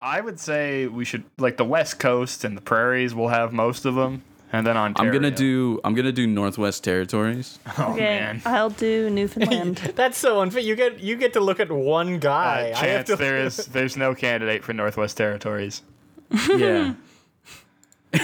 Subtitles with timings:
[0.00, 3.84] I would say we should like the West Coast and the prairies will have most
[3.84, 5.10] of them, and then Ontario.
[5.12, 5.80] I'm gonna do.
[5.84, 7.58] I'm gonna do Northwest Territories.
[7.78, 8.42] Oh Okay, man.
[8.44, 9.76] I'll do Newfoundland.
[9.96, 10.60] That's so unfair.
[10.62, 12.72] You get you get to look at one guy.
[12.74, 13.16] Uh, I have chance to.
[13.16, 15.82] there is there's no candidate for Northwest Territories.
[16.48, 16.94] Yeah.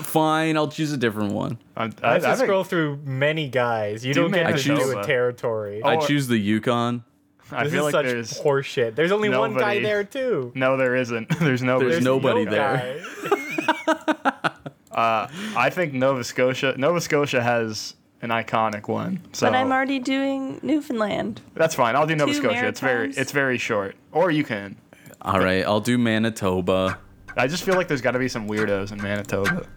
[0.00, 1.58] Fine, I'll choose a different one.
[1.76, 4.04] I'm, I have to think- scroll through many guys.
[4.04, 5.82] You Do don't get to choose, do a territory.
[5.84, 7.04] I choose the Yukon.
[7.50, 8.94] I this feel is like such there's horseshit.
[8.94, 10.52] There's only one guy there too.
[10.54, 11.28] no, there isn't.
[11.40, 11.90] There's nobody.
[11.92, 13.02] There's nobody no there.
[13.26, 14.44] guy.
[14.90, 16.74] Uh, I think Nova Scotia.
[16.76, 19.20] Nova Scotia has an iconic one.
[19.32, 21.40] So but I'm already doing Newfoundland.
[21.54, 21.94] that's fine.
[21.94, 22.66] I'll do Nova Two Scotia.
[22.66, 23.94] It's very it's very short.
[24.10, 24.76] Or you can.
[25.22, 26.98] All right, I'll do Manitoba.
[27.36, 29.68] I just feel like there's got to be some weirdos in Manitoba.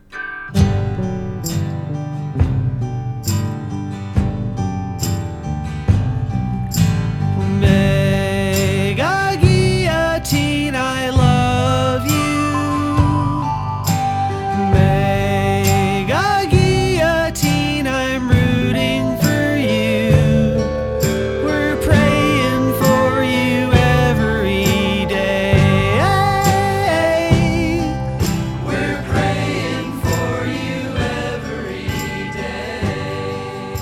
[9.40, 12.22] Guillotine, I love you.
[16.50, 20.12] Guillotine, I'm rooting for you.
[21.45, 25.53] We're praying for you every day.
[28.66, 31.88] We're praying for you every
[32.34, 33.75] day.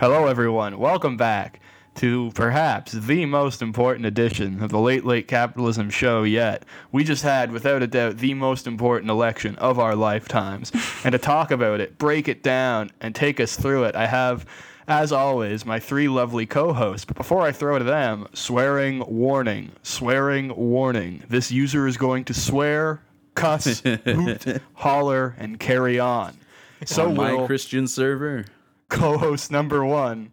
[0.00, 0.78] Hello, everyone.
[0.78, 1.60] Welcome back
[1.96, 6.64] to perhaps the most important edition of the Late Late Capitalism show yet.
[6.92, 10.72] We just had, without a doubt, the most important election of our lifetimes.
[11.04, 14.46] and to talk about it, break it down, and take us through it, I have,
[14.88, 17.04] as always, my three lovely co hosts.
[17.04, 21.24] But before I throw to them, swearing warning, swearing warning.
[21.28, 23.00] This user is going to swear,
[23.34, 26.36] cuss, hoot, holler, and carry on.
[26.84, 28.44] So on my will Christian server.
[28.88, 30.30] co-host number one,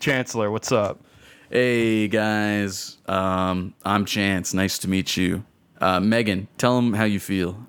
[0.00, 0.50] Chancellor.
[0.50, 1.00] What's up?
[1.50, 4.54] Hey guys, um, I'm Chance.
[4.54, 5.44] Nice to meet you.
[5.80, 7.66] Uh, Megan, tell them how you feel.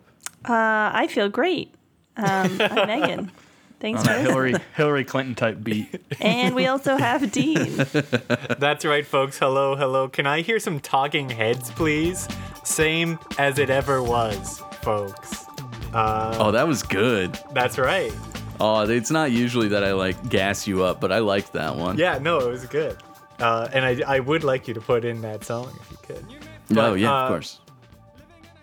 [0.47, 1.73] Uh, I feel great.
[2.17, 3.31] Um, I'm Megan.
[3.79, 4.31] Thanks On for a listening.
[4.31, 6.01] Hillary Hillary Clinton type beat.
[6.21, 7.75] And we also have Dean.
[8.57, 9.37] That's right, folks.
[9.37, 10.07] Hello, hello.
[10.07, 12.27] Can I hear some talking heads, please?
[12.63, 15.45] Same as it ever was, folks.
[15.93, 17.37] Uh, Oh, that was good.
[17.53, 18.13] that's right.
[18.59, 21.97] Oh, it's not usually that I like gas you up, but I liked that one.
[21.97, 22.97] Yeah, no, it was good.
[23.39, 26.25] Uh, and I, I would like you to put in that song if you could.
[26.69, 27.59] No, but, yeah, uh, of course.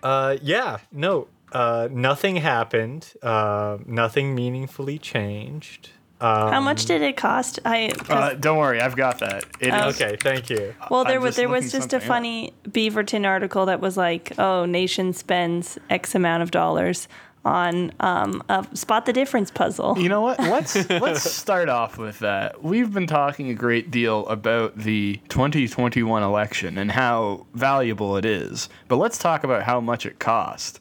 [0.01, 3.13] Uh, yeah, no, uh, nothing happened.
[3.21, 5.89] Uh, nothing meaningfully changed.
[6.19, 7.59] Um, How much did it cost?
[7.65, 9.43] I Uh, don't worry, I've got that.
[9.59, 9.89] It Oh.
[9.89, 10.73] is- Okay, thank you.
[10.89, 12.03] well, there I'm was just there was just a something up.
[12.07, 17.07] funny Beaverton article that was like, "Oh, nation spends X amount of dollars
[17.45, 20.39] on um, a spot the difference puzzle." You know what?
[20.53, 22.63] Let's let's start off with that.
[22.63, 28.69] We've been talking a great deal about the 2021 election and how valuable it is.
[28.87, 30.79] But let's talk about how much it cost.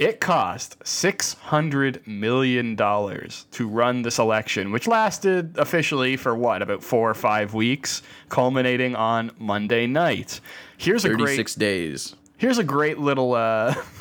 [0.00, 7.10] It cost $600 million to run this election, which lasted officially for what, about four
[7.10, 10.40] or five weeks, culminating on Monday night.
[10.78, 12.16] Here's a great 36 days.
[12.38, 13.74] Here's a great little uh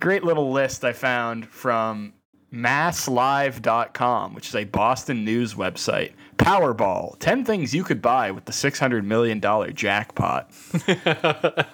[0.00, 2.12] great little list I found from
[2.52, 6.12] masslive.com, which is a Boston news website.
[6.36, 10.50] Powerball, 10 things you could buy with the 600 million dollar jackpot.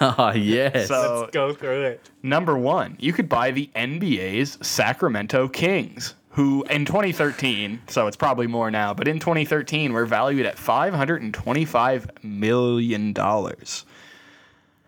[0.00, 0.86] Ah, yes.
[0.86, 2.08] So, Let's go through it.
[2.22, 6.14] number 1, you could buy the NBA's Sacramento Kings.
[6.30, 12.10] Who in 2013, so it's probably more now, but in 2013 were valued at 525
[12.22, 13.84] million dollars.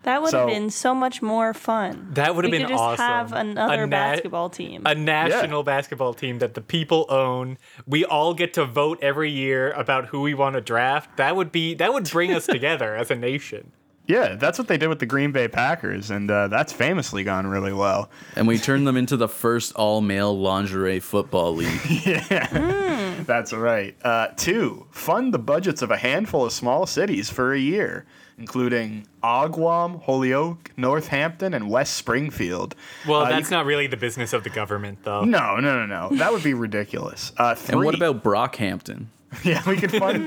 [0.03, 2.09] That would So- have been so much more fun.
[2.13, 3.05] That would have we been could just awesome.
[3.05, 4.83] have another na- basketball team.
[4.85, 7.57] A national basketball team that the people own.
[7.85, 11.17] We all get to vote every year about who we want to draft.
[11.17, 13.71] That would be that would bring us together as a nation.
[14.05, 17.45] Yeah, that's what they did with the Green Bay Packers, and uh, that's famously gone
[17.45, 18.09] really well.
[18.37, 21.81] and we turned them into the first all male lingerie football league.
[22.05, 23.15] Yeah.
[23.25, 23.97] That's right.
[24.05, 28.05] Uh, two, fund the budgets of a handful of small cities for a year,
[28.37, 32.75] including Agawam, Holyoke, Northampton, and West Springfield.
[33.07, 35.23] Well, Uh, you that's not really the business of the government, though.
[35.23, 36.15] No, no, no, no.
[36.17, 37.31] That would be ridiculous.
[37.37, 39.07] Uh, three, and what about Brockhampton?
[39.43, 40.25] Yeah, we could fund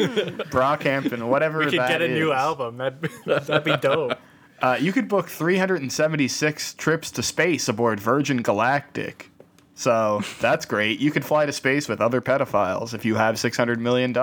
[0.51, 2.77] Brockhampton, whatever We could get a new album.
[2.77, 4.19] That'd, that'd be dope.
[4.61, 9.30] Uh, you could book 376 trips to space aboard Virgin Galactic.
[9.81, 11.01] So that's great.
[11.01, 14.15] You could fly to space with other pedophiles if you have $600 million.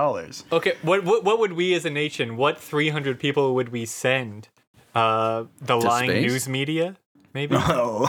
[0.52, 2.38] Okay, what, what what would we as a nation?
[2.38, 4.50] What 300 people would we send?
[4.94, 6.32] Uh, the lying space?
[6.32, 6.96] news media.
[7.38, 7.56] Maybe.
[7.70, 8.08] Oh.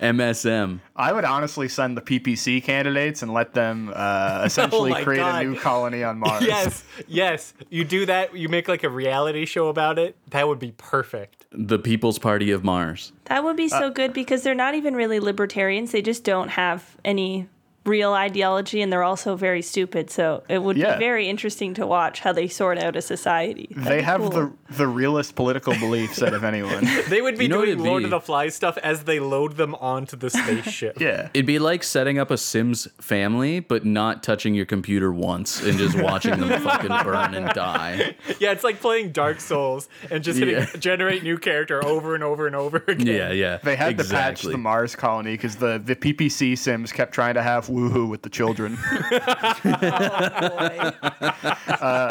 [0.00, 0.80] MSM.
[0.96, 5.44] I would honestly send the PPC candidates and let them uh, essentially Oh create God.
[5.44, 6.42] a new colony on Mars.
[6.44, 7.54] yes, yes.
[7.70, 8.36] You do that.
[8.36, 10.16] You make like a reality show about it.
[10.30, 11.46] That would be perfect.
[11.52, 13.12] The People's Party of Mars.
[13.26, 15.92] That would be so good because they're not even really libertarians.
[15.92, 17.48] They just don't have any
[17.88, 20.10] real ideology and they're also very stupid.
[20.10, 20.94] So it would Yeah.
[20.96, 23.68] be very interesting to watch how they sort out a society.
[23.74, 24.30] That'd They have cool.
[24.30, 26.86] the the realest political beliefs out of anyone.
[27.08, 28.04] They would be You know doing it'd Lord be?
[28.04, 31.00] of the Flies stuff as they load them onto the spaceship.
[31.08, 31.28] Yeah.
[31.32, 35.78] It'd be like setting up a Sims family, but not touching your computer once and
[35.78, 38.14] just watching them fucking burn and die.
[38.38, 40.66] Yeah, it's like playing Dark Souls and just hitting Yeah.
[40.78, 43.06] generate new character over and over and over again.
[43.06, 43.56] Yeah, yeah.
[43.62, 47.42] They had to patch the Mars colony because the, the PPC Sims kept trying to
[47.42, 48.76] have woohoo with the children.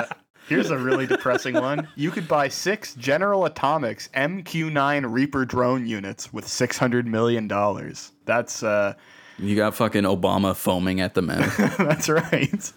[0.47, 1.89] Here's a really depressing one.
[1.95, 7.49] You could buy six General Atomics MQ9 Reaper drone units with $600 million.
[8.23, 8.93] That's uh,
[9.39, 11.57] You got fucking Obama foaming at the mouth.
[11.77, 12.71] That's right.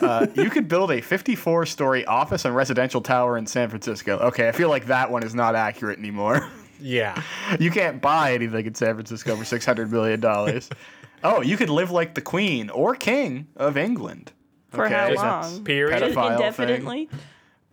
[0.00, 4.18] Uh, you could build a 54 story office and residential tower in San Francisco.
[4.18, 6.48] Okay, I feel like that one is not accurate anymore.
[6.80, 7.20] Yeah.
[7.58, 10.20] you can't buy anything in San Francisco for $600 million.
[11.24, 14.32] Oh, you could live like the Queen or King of England.
[14.70, 15.64] For Okay, how that's long?
[15.64, 16.02] Period.
[16.02, 16.32] pedophile thing.
[16.32, 17.08] Indefinitely?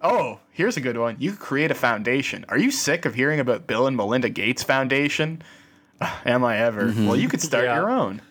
[0.02, 1.16] Oh, here's a good one.
[1.20, 2.46] You could create a foundation.
[2.50, 5.42] Are you sick of hearing about Bill and Melinda Gates Foundation?
[6.26, 6.84] Am I ever?
[6.84, 7.08] Mm-hmm.
[7.08, 7.76] Well, you could start Yeah.
[7.76, 8.22] your own.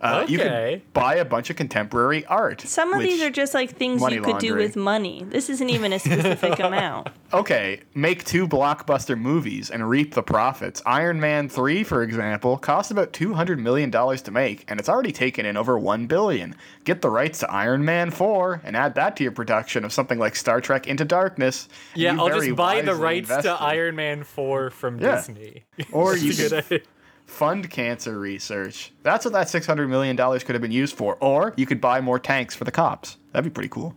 [0.00, 0.82] Uh, You Okay.
[0.84, 2.60] could buy a bunch of contemporary art.
[2.60, 5.24] Some of these are just like things you could do with money.
[5.28, 7.08] This isn't even a specific amount.
[7.32, 10.80] okay, make two blockbuster movies and reap the profits.
[10.86, 15.44] Iron Man 3, for example, cost about $200 million to make, and it's already taken
[15.44, 16.54] in over 1 billion.
[16.84, 20.18] Get the rights to Iron Man 4 and add that to your production of something
[20.18, 21.68] like Star Trek Into Darkness.
[21.94, 23.48] Yeah, I'll just buy the rights invested.
[23.56, 25.16] to Iron Man 4 from Yeah.
[25.16, 25.64] Disney.
[25.92, 26.80] Or you a could idea.
[27.28, 28.90] Fund cancer research.
[29.04, 31.16] That's what that $600 million could have been used for.
[31.20, 33.16] Or you could buy more tanks for the cops.
[33.32, 33.94] That'd be pretty cool.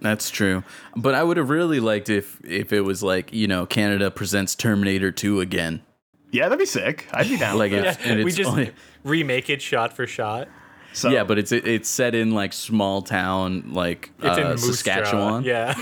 [0.00, 0.62] That's true.
[0.96, 4.54] But I would have really liked if if it was like, you know, Canada presents
[4.54, 5.82] Terminator 2 again.
[6.30, 7.06] Yeah, that'd be sick.
[7.12, 8.06] I'd be down Like with it's, that.
[8.06, 8.72] and we just only-
[9.02, 10.48] remake it shot for shot.
[10.92, 14.62] So, yeah, but it's it's set in like small town like It's in uh, Moose
[14.62, 14.72] Jaw.
[14.72, 15.42] Saskatchewan.
[15.44, 15.74] Yeah.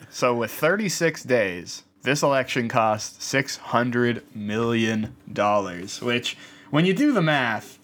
[0.10, 6.36] So with 36 days, this election cost 600 million dollars, which
[6.70, 7.78] when you do the math,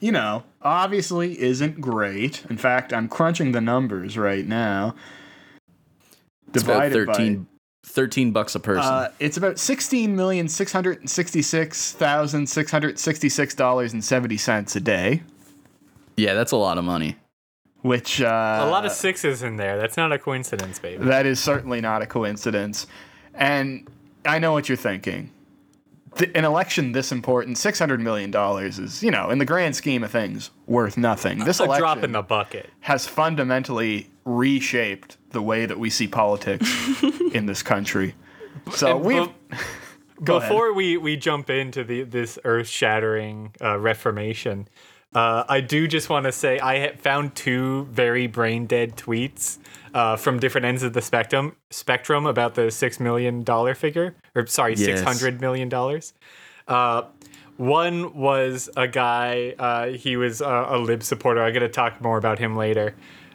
[0.00, 2.44] you know, obviously isn't great.
[2.50, 4.94] In fact, I'm crunching the numbers right now.
[6.54, 7.48] It's about Divided 13, by
[7.86, 8.92] 13 bucks a person.
[8.92, 14.36] uh, it's about sixteen million six hundred sixty-six thousand six hundred sixty-six dollars and seventy
[14.36, 15.22] cents a day,
[16.16, 17.16] yeah, that's a lot of money.
[17.80, 18.26] which uh,
[18.62, 19.78] a lot of sixes in there.
[19.78, 21.04] That's not a coincidence, baby.
[21.04, 22.86] That is certainly not a coincidence.
[23.34, 23.88] And
[24.24, 25.30] I know what you're thinking.
[26.16, 28.32] Th- an election this important, $600 million
[28.62, 31.38] is, you know, in the grand scheme of things, worth nothing.
[31.44, 32.68] This A election drop in the bucket.
[32.80, 36.68] has fundamentally reshaped the way that we see politics
[37.32, 38.14] in this country.
[38.74, 39.32] So we be-
[40.22, 40.50] Go ahead.
[40.50, 44.68] Before we, we jump into the this earth shattering uh, reformation,
[45.14, 49.58] uh, I do just want to say I found two very brain dead tweets
[49.94, 54.46] uh, from different ends of the spectrum spectrum about the six million dollar figure, or
[54.46, 54.84] sorry, Yes.
[54.84, 56.14] six hundred million dollars.
[56.68, 57.02] Uh,
[57.58, 59.54] one was a guy.
[59.58, 61.42] Uh, he was a, a lib supporter.
[61.42, 62.94] I'm gonna talk more about him later.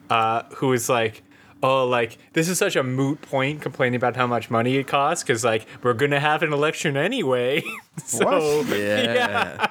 [0.09, 1.21] Uh, who was like,
[1.63, 5.23] "Oh, like this is such a moot point, complaining about how much money it costs,
[5.23, 7.63] because like we're gonna have an election anyway."
[8.05, 8.77] so What?
[8.77, 9.67] Yeah.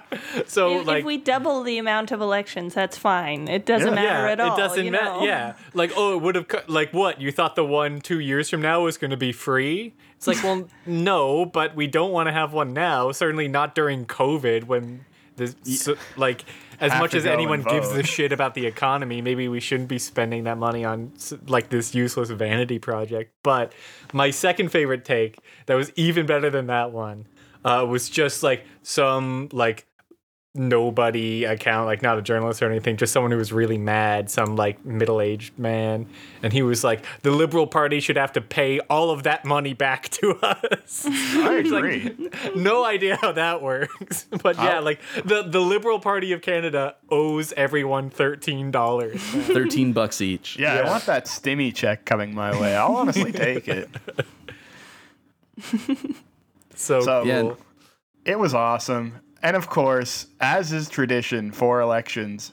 [0.47, 3.49] so if, like if we double the amount of elections, that's fine.
[3.49, 4.55] It doesn't matter at all.
[4.55, 5.25] It doesn't matter.
[5.25, 8.51] Yeah, like oh, it would have co- like what you thought the one two years
[8.51, 9.95] from now was going to be free.
[10.17, 13.13] It's like well, no, but we don't want to have one now.
[13.13, 15.05] Certainly not during COVID when
[15.37, 16.45] this so, like
[16.81, 19.21] as much as anyone gives a shit about the economy.
[19.23, 21.13] Maybe we shouldn't be spending that money on
[21.47, 23.33] like this useless vanity project.
[23.43, 23.73] But
[24.13, 27.27] my second favorite take that was even better than that one
[27.65, 29.87] uh, was just like some like
[30.57, 34.57] nobody account, like not a journalist or anything, just someone who was really mad, some
[34.57, 36.07] like middle aged man.
[36.43, 39.75] And he was like, the Liberal Party should have to pay all of that money
[39.75, 41.05] back to us.
[41.07, 42.31] I It's like, agree.
[42.55, 44.27] no idea how that works.
[44.43, 49.19] But yeah, like the, the Liberal Party of Canada owes everyone $13.
[49.19, 50.59] 13 bucks each.
[50.59, 52.77] yeah, I want that stimmy check coming my way.
[52.77, 53.89] I'll honestly take it.
[56.75, 57.41] So, So- Yeah.
[57.43, 57.59] cool.
[58.25, 59.21] It was awesome.
[59.43, 62.53] And of course, as is tradition for elections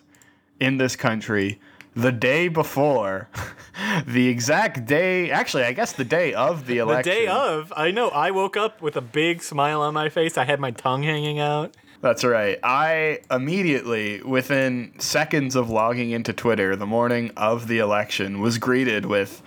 [0.60, 1.60] in this country,
[1.96, 3.30] the day before,
[4.08, 7.12] the exact day, actually, I guess the day of the election.
[7.12, 10.38] The day of, I know, I woke up with a big smile on my face.
[10.38, 11.76] I had my tongue hanging out.
[12.02, 12.60] That's right.
[12.64, 19.06] I immediately, within seconds of logging into Twitter the morning of the election, was greeted
[19.06, 19.42] with.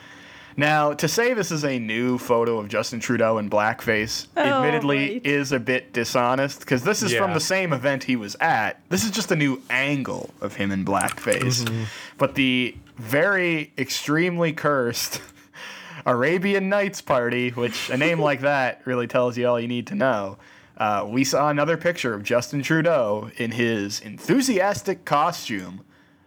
[0.58, 5.14] Now, to say this is a new photo of Justin Trudeau in blackface, Oh, admittedly,
[5.14, 5.26] right.
[5.26, 8.80] is a bit dishonest because this is from the same event he was at.
[8.88, 11.68] This is just a new angle of him in blackface.
[12.16, 15.20] But the very extremely cursed
[16.06, 19.94] Arabian Nights party, which a name like that really tells you all you need to
[19.94, 20.38] know.
[20.78, 25.80] Uh, we saw another picture of Justin Trudeau in his enthusiastic costume,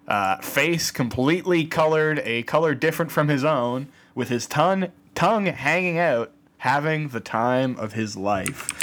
[0.08, 3.88] uh, face completely colored, a color different from his own,
[4.20, 8.76] with his ton- tongue hanging out, having the time of his life.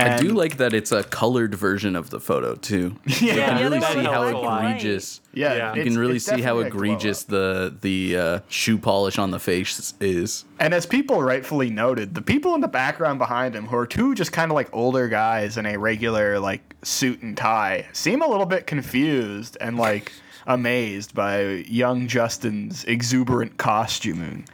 [0.00, 2.96] I do like that it's a colored version of the photo too.
[3.20, 4.60] Yeah, You can the really see how black and white.
[4.76, 5.20] egregious.
[5.32, 5.74] yeah, Yeah.
[5.74, 6.84] You can really see how definitely a glow up.
[6.86, 10.44] egregious the the uh, shoe polish on the face is.
[10.60, 14.14] And as people rightfully noted, the people in the background behind him, who are two
[14.14, 18.28] just kind of like older guys in a regular like suit and tie, seem a
[18.28, 20.12] little bit confused and like
[20.46, 24.46] amazed by young Justin's exuberant costuming.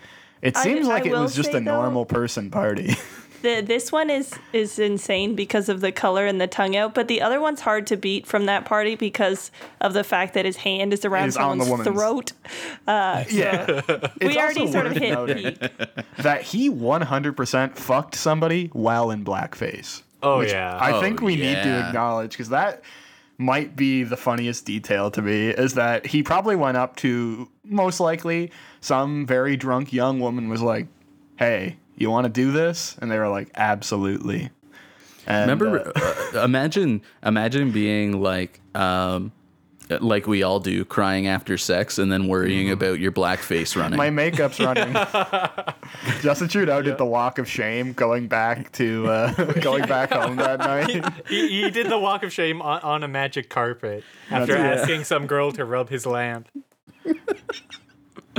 [0.44, 2.94] It I- seems like I it was just say, a though- normal person party.
[3.44, 7.08] The, this one is is insane because of the color and the tongue out, but
[7.08, 9.50] the other one's hard to beat from that party because
[9.82, 12.32] of the fact that his hand is around Is on the someone's woman's- throat.
[12.86, 13.82] Uh, yeah.
[14.22, 15.60] we already sort of worth hit
[16.20, 20.00] that he 100% fucked somebody while in blackface.
[20.22, 20.78] Oh, which yeah.
[20.78, 22.80] I Oh, think we need to acknowledge because that
[23.38, 28.00] might be the funniest detail to me is that he probably went up to most
[28.00, 28.50] likely
[28.80, 30.86] some very drunk young woman was like,
[31.36, 34.50] "Hey, you want to do this?" And they were like, "Absolutely."
[35.26, 39.32] And, Remember, uh, uh, imagine imagine being like um,
[39.90, 43.96] like we all do, crying after sex and then worrying about your blackface running.
[43.96, 44.92] my makeup's running.
[46.22, 50.58] Justin Trudeau did the walk of shame, going back to uh, going back home that
[50.60, 51.04] night.
[51.28, 55.04] he, he did the walk of shame on, on a magic carpet after That's- asking
[55.04, 56.48] some girl to rub his lamp.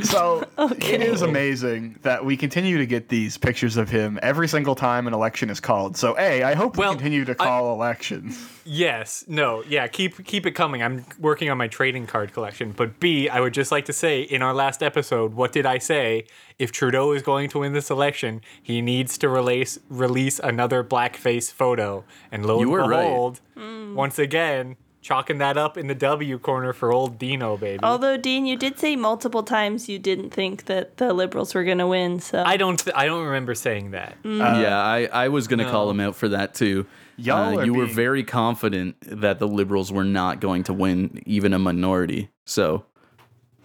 [0.03, 4.75] So it is amazing that we continue to get these pictures of him every single
[4.75, 5.95] time an election is called.
[5.97, 8.37] So a, I hope we continue to I- call elections.
[8.67, 10.81] Yes, no, yeah, keep keep it coming.
[10.81, 12.71] I'm working on my trading card collection.
[12.71, 15.77] But B, I would just like to say in our last episode, what did I
[15.77, 16.25] say?
[16.57, 21.51] If Trudeau is going to win this election, he needs to release release another blackface
[21.51, 22.05] photo.
[22.31, 23.03] And lo You and were right.
[23.03, 23.93] behold, hmm.
[23.93, 27.79] once again, chalking that up in the W corner for old Dino, baby.
[27.83, 31.77] Although Dean, you did say multiple times you didn't think that the liberals were going
[31.77, 32.19] to win.
[32.19, 34.17] So I don't th- I don't remember saying that.
[34.23, 36.87] yeah, I, I was gonna call him out for that too.
[37.17, 41.21] Y'all Uh, are you were very confident that the liberals were not going to win
[41.27, 42.29] even a minority.
[42.45, 42.85] So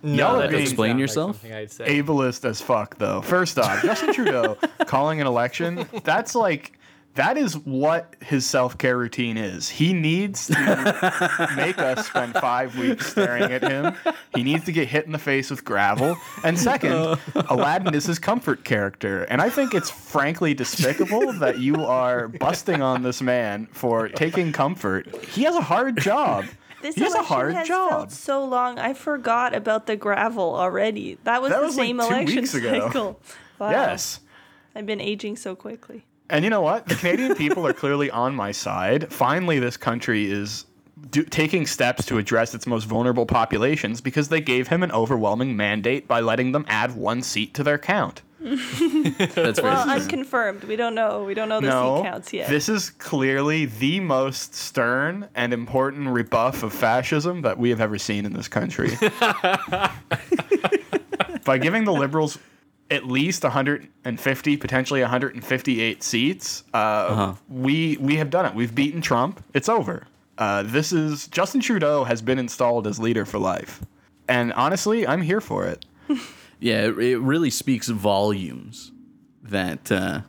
[0.03, 1.45] Y'all are that being- Explain sound like yourself?
[1.45, 2.03] I'd say.
[2.03, 3.21] Ableist as fuck, though.
[3.23, 4.57] First off, Justin Trudeau
[4.87, 6.79] calling an election, that's like,
[7.15, 9.69] that is what his self care routine is.
[9.69, 13.95] He needs to make us spend five weeks staring at him.
[14.35, 16.17] He needs to get hit in the face with gravel.
[16.45, 16.93] And second,
[17.49, 19.25] Aladdin is his comfort character.
[19.25, 24.53] And I think it's frankly despicable that you are busting on this man for taking
[24.53, 25.13] comfort.
[25.25, 26.45] He has a hard job.
[26.81, 27.91] this he has a hard has job.
[27.91, 28.79] felt so long.
[28.79, 31.19] I forgot about the gravel already.
[31.25, 32.81] That was That the was like same two election weeks ago.
[32.87, 33.21] cycle.
[33.59, 33.71] Wow.
[33.71, 34.21] Yes.
[34.77, 36.07] I've been aging so quickly.
[36.31, 36.87] And you know what?
[36.87, 39.13] The Canadian people are clearly on my side.
[39.13, 40.65] Finally, this country is
[41.11, 45.57] do, taking steps to address its most vulnerable populations because they gave him an overwhelming
[45.57, 48.23] mandate by letting them add one seat to their count.
[48.41, 48.57] that's
[49.61, 49.93] very Well, true.
[49.93, 50.65] unconfirmed.
[50.65, 51.25] We don't know.
[51.25, 52.49] We don't know the no, seat counts yet.
[52.49, 57.99] this is clearly the most stern and important rebuff of fascism that we have ever
[57.99, 58.93] seen in this country.
[61.45, 62.39] by giving the liberals
[62.91, 68.55] at least 150, potentially 158 seats, uh, we we have done it.
[68.55, 69.45] We've beaten Trump.
[69.55, 70.07] It's over.
[70.39, 73.81] Uh, this is Justin Trudeau has been installed as leader for life,
[74.29, 75.85] and honestly, I'm here for it.
[76.63, 78.93] Yeah, it, it really speaks volumes
[79.45, 80.21] that uh,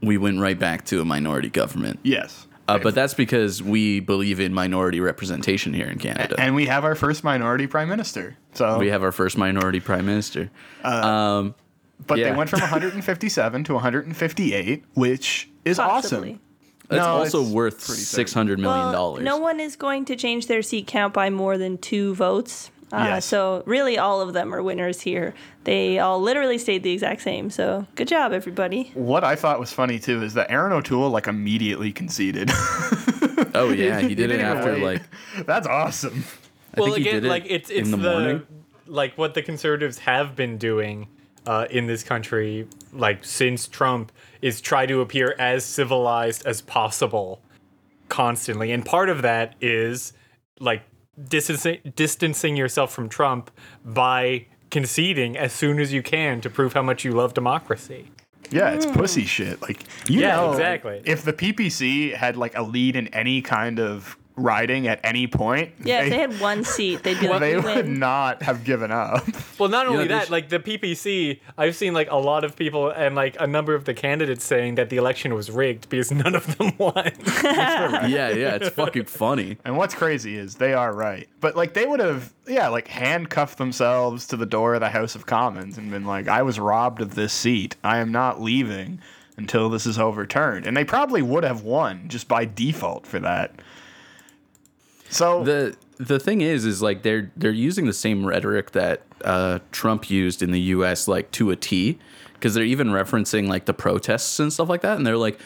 [0.00, 1.98] we went right back to a minority government.
[2.04, 2.46] Yes.
[2.68, 6.36] Uh, but that's because we believe in minority representation here in Canada.
[6.38, 8.36] and we have our first minority prime minister.
[8.54, 10.52] So we have our first minority prime minister.
[10.84, 11.56] um,
[12.06, 12.30] But Yeah.
[12.30, 16.30] they went from 157 to 158, which is Possibly.
[16.30, 16.40] awesome.
[16.88, 19.24] that's No, also it's worth pretty six hundred million Well, dollars.
[19.24, 22.70] no one is going to change their seat count by more than two votes.
[22.92, 23.24] Uh, Yes.
[23.26, 25.32] So really, all of them are winners here.
[25.62, 27.48] They all literally stayed the exact same.
[27.50, 28.90] So good job, everybody.
[28.94, 32.50] What I thought was funny too is that Erin O'Toole like immediately conceded.
[33.54, 34.82] oh yeah, he did it after wait.
[34.82, 35.02] like
[35.46, 36.24] That's awesome.
[36.76, 38.46] I well, think he again, did like it's in it's the the, morning.
[38.86, 41.06] like what the conservatives have been doing
[41.46, 47.40] uh, in this country, like since Trump, is try to appear as civilized as possible,
[48.08, 48.72] constantly.
[48.72, 50.12] And part of that is
[50.58, 50.82] like
[51.28, 53.50] distancing distancing yourself from Trump
[53.84, 58.06] by conceding as soon as you can to prove how much you love democracy.
[58.50, 59.62] Yeah, it's pussy shit.
[59.62, 61.02] Like you Yeah, know, exactly.
[61.04, 65.72] If the PPC had like a lead in any kind of riding at any point,
[65.82, 68.64] Yeah, if they had one seat, they'd be like, they "We would win." not have
[68.64, 69.26] given up.
[69.58, 72.56] Well, not only they that, sh- like the PPC, I've seen like a lot of
[72.56, 76.10] people and like a number of the candidates saying that the election was rigged because
[76.10, 76.94] none of them won.
[77.44, 79.58] yeah, yeah, it's fucking funny.
[79.64, 81.28] And what's crazy is they are right.
[81.40, 85.14] But like they would have yeah, like handcuffed themselves to the door of the House
[85.14, 87.76] of Commons and been like, I was robbed of this seat.
[87.84, 89.00] I am not leaving
[89.36, 90.66] until this is overturned.
[90.66, 93.52] And they probably would have won just by default for that.
[95.10, 99.58] So the the thing is is like they're they're using the same rhetoric that uh,
[99.72, 101.06] Trump used in the U.S.
[101.06, 101.98] like to a T
[102.34, 105.38] because they're even referencing like the protests and stuff like that, and they're like,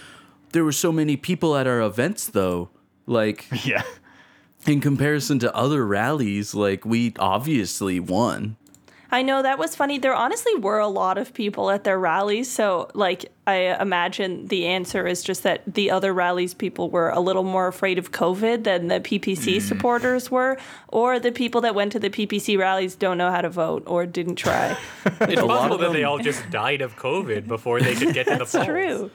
[0.53, 2.69] there were so many people at our events though,
[3.07, 3.83] like yeah.
[4.67, 8.57] in comparison to other rallies, like we obviously won.
[9.15, 9.99] I know that was funny.
[9.99, 14.67] There honestly were a lot of people at their rallies, so like I imagine the
[14.67, 18.65] answer is just that the other rallies people were a little more afraid of COVID
[18.65, 23.17] than the PPC supporters were, or the people that went to the PPC rallies don't
[23.17, 24.77] know how to vote or didn't try.
[25.21, 28.47] It's possible that they all just died of COVID before they could get to the
[28.47, 28.67] polls.
[28.67, 29.11] True.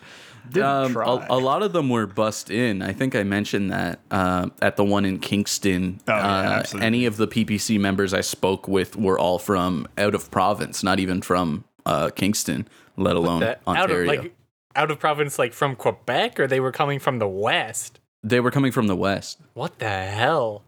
[0.49, 1.05] Didn't Um, try.
[1.29, 2.81] a, a lot of them were bust in.
[2.81, 5.99] I think I mentioned that uh, at the one in Kingston.
[6.07, 6.85] Oh, yeah, uh, absolutely.
[6.87, 10.99] any of the PPC members I spoke with were all from out of province, not
[10.99, 12.67] even from uh, Kingston,
[12.97, 14.07] let alone That out of Ontario.
[14.21, 14.35] like
[14.75, 17.99] out of province, like from Quebec, or they were coming from the West.
[18.23, 19.39] they were coming from the west.
[19.53, 20.63] What the hell?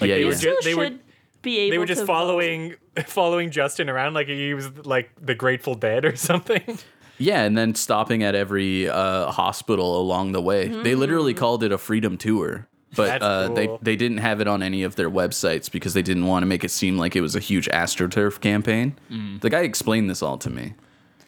[0.00, 0.26] yeah, they yeah.
[0.26, 1.00] were Still ju- they were should
[1.42, 2.12] be able they were just to vote.
[2.12, 2.74] following
[3.06, 6.78] following Justin around like he was like the Grateful Dead or something.
[7.22, 10.68] Yeah, and then stopping at every uh, hospital along the way.
[10.68, 12.66] They literally called it a freedom tour.
[12.94, 13.78] But uh, they, cool.
[13.80, 16.62] they didn't have it on any of their websites because they didn't want to make
[16.62, 18.98] it seem like it was a huge AstroTurf campaign.
[19.40, 20.74] The guy explained this all to me.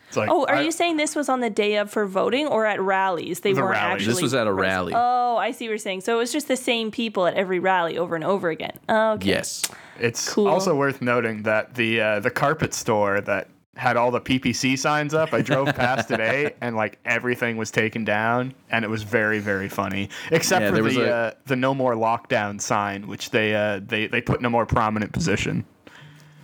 [0.08, 2.46] It's like, Oh, are I- you saying this was on the day of for voting
[2.46, 3.40] or at rallies?
[3.40, 3.94] They The weren't rallies.
[4.02, 4.12] actually.
[4.14, 4.92] This was at a rally.
[4.94, 6.02] Oh, I see what you're saying.
[6.02, 8.76] So it was just the same people at every rally over and over again.
[8.88, 9.26] Okay.
[9.28, 9.62] Yes.
[9.98, 10.48] It's Cool.
[10.48, 15.14] also worth noting that the uh, the carpet store that had all the PPC signs
[15.14, 19.38] up, I drove past today and like everything was taken down, and it was very
[19.40, 20.08] very funny.
[20.30, 24.06] Except Yeah, for the a- uh, the no more lockdown sign, which they uh, they
[24.06, 25.64] they put in a more prominent position.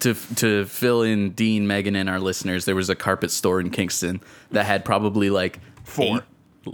[0.00, 3.70] to to fill in Dean, Megan, and our listeners, there was a carpet store in
[3.70, 6.16] Kingston that had probably like Four.
[6.18, 6.22] eight-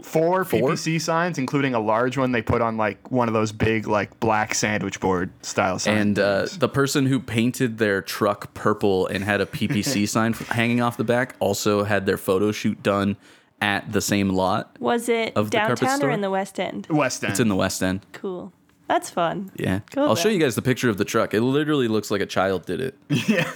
[0.02, 0.70] Four Four?
[0.72, 4.18] PPC signs, including a large one they put on like one of those big like
[4.20, 6.00] black sandwich board style signs.
[6.00, 10.80] and uh, the person who painted their truck purple and had a PPC sign hanging
[10.80, 13.16] off the back also had their photo shoot done
[13.60, 14.76] at the same lot.
[14.80, 16.86] Was it Of the carpet downtown or in the West End?
[16.90, 17.30] West End.
[17.30, 18.04] It's in the West End.
[18.12, 18.52] Cool.
[18.88, 19.50] That's fun.
[19.56, 21.32] Yeah, Cool I'll show you guys the picture of the truck.
[21.34, 22.94] It literally looks like a child did it.
[23.28, 23.50] Yeah.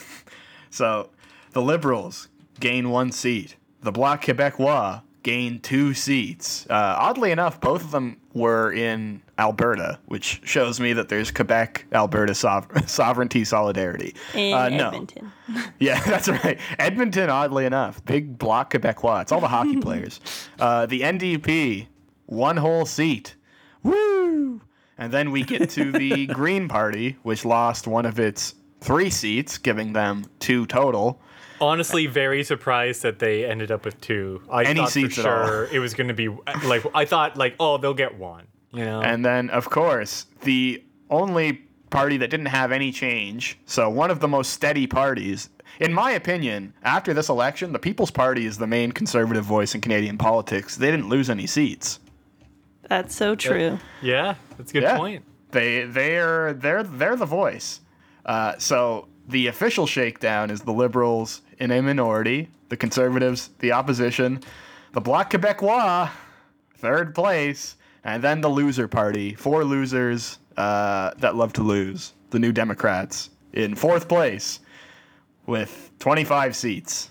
[0.71, 1.11] So
[1.53, 2.29] the Liberals
[2.61, 3.57] gain one seat.
[3.83, 6.67] The Bloc Quebecois gain two seats.
[6.71, 11.87] Uh, oddly enough, both of them were in Alberta, which shows me that there's Quebec
[11.93, 14.15] Alberta sov- sovereignty solidarity.
[14.35, 14.89] In uh, no.
[14.89, 15.33] Edmonton.
[15.81, 16.61] Yeah, that's right.
[16.79, 19.23] Edmonton, oddly enough, big Bloc Quebecois.
[19.23, 20.21] It's all the hockey players.
[20.61, 21.89] Uh, the NDP,
[22.27, 23.35] one whole seat.
[23.83, 24.61] Woo!
[24.97, 29.59] And then we get to the Green Party, which lost one of its three seats,
[29.59, 31.21] giving them two total.
[31.61, 34.43] Honestly, very surprised that they ended up with two.
[34.51, 35.47] I Any thought seats for at all.
[35.47, 36.29] sure it was going to be
[36.65, 38.47] like I thought like oh they'll get one.
[38.73, 39.01] You know.
[39.03, 44.21] And then, of course, the only party that didn't have any change, so one of
[44.21, 48.69] the most steady parties, in my opinion, after this election, the People's Party is the
[48.69, 50.77] main conservative voice in Canadian politics.
[50.77, 51.99] They didn't lose any seats.
[52.89, 53.79] That's so true.
[54.03, 54.97] yeah, that's a good Yeah.
[54.97, 55.25] point.
[55.51, 57.81] They they're they're they're the voice.
[58.25, 64.41] Uh, so the official shakedown is the Liberals in a minority, the Conservatives, the opposition,
[64.93, 66.11] the Bloc Quebecois,
[66.79, 72.39] third place, and then the loser party, four losers uh, that love to lose, the
[72.39, 74.61] New Democrats in fourth place
[75.47, 77.11] with 25 seats.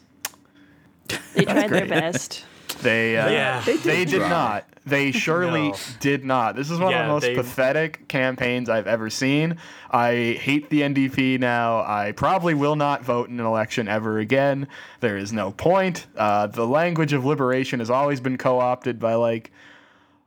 [1.35, 2.45] They tried their best.
[2.81, 3.61] They uh, Yeah.
[3.61, 4.65] they did, not.
[4.89, 5.75] They surely No.
[5.99, 6.55] did not.
[6.55, 9.57] This is one Yeah, of the most they- pathetic campaigns I've ever seen.
[9.91, 11.79] I hate the NDP now.
[11.79, 14.67] I probably will not vote in an election ever again.
[14.99, 16.07] There is no point.
[16.17, 19.51] Uh, the language of liberation has always been co-opted by like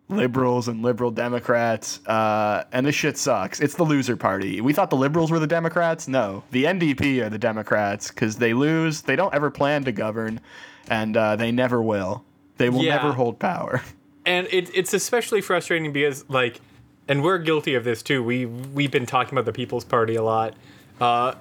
[0.09, 3.61] liberals and liberal Democrats, uh, and this shit sucks.
[3.61, 4.61] It's the loser party.
[4.61, 6.07] We thought the liberals were the Democrats.
[6.07, 9.01] No, the NDP are the Democrats because they lose.
[9.03, 10.40] They don't ever plan to govern,
[10.88, 12.25] and uh, they never will.
[12.59, 12.96] They will Yeah.
[12.96, 13.81] never hold power.
[14.24, 16.61] and it, it's especially frustrating because like
[17.08, 18.22] and we're guilty of this too.
[18.22, 20.54] We we've been talking about the people's party a lot
[21.00, 21.35] uh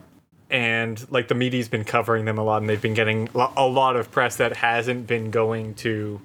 [0.50, 3.96] and like the media's been covering them a lot and they've been getting a lot
[3.96, 6.20] of press that hasn't been going to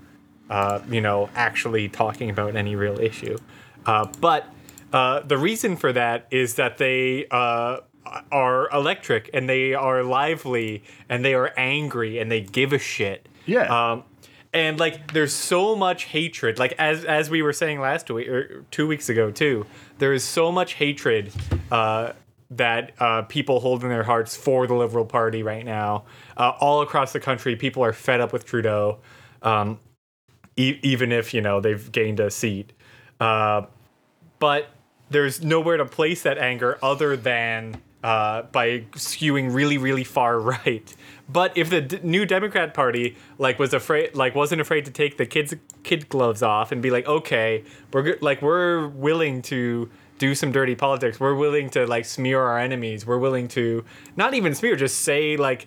[0.50, 3.36] uh you know actually talking about any real issue.
[3.84, 4.46] Uh but
[4.92, 7.78] uh the reason for that is that they uh
[8.30, 13.28] are electric and they are lively and they are angry and they give a shit.
[13.46, 13.92] Yeah.
[13.92, 14.04] um,
[14.56, 18.64] and like there's so much hatred like as as we were saying last week or
[18.70, 19.66] two weeks ago too
[19.98, 21.30] there is so much hatred
[21.70, 22.12] uh
[22.50, 26.04] that uh, people hold in their hearts for the liberal party right now.
[26.36, 28.98] Uh, all across the country people are fed up with trudeau
[29.42, 29.78] um,
[30.56, 32.72] e- even if you know they've gained a seat.
[33.18, 33.62] Uh,
[34.38, 34.68] but
[35.10, 40.94] there's nowhere to place that anger other than uh, by skewing really, really far right.
[41.28, 45.16] But if the d- new Democrat Party like was afraid, like wasn't afraid to take
[45.16, 49.90] the kids kid gloves off and be like, okay, we're go- like we're willing to
[50.18, 51.18] do some dirty politics.
[51.18, 53.04] We're willing to like smear our enemies.
[53.04, 53.84] We're willing to
[54.16, 55.66] not even smear, just say like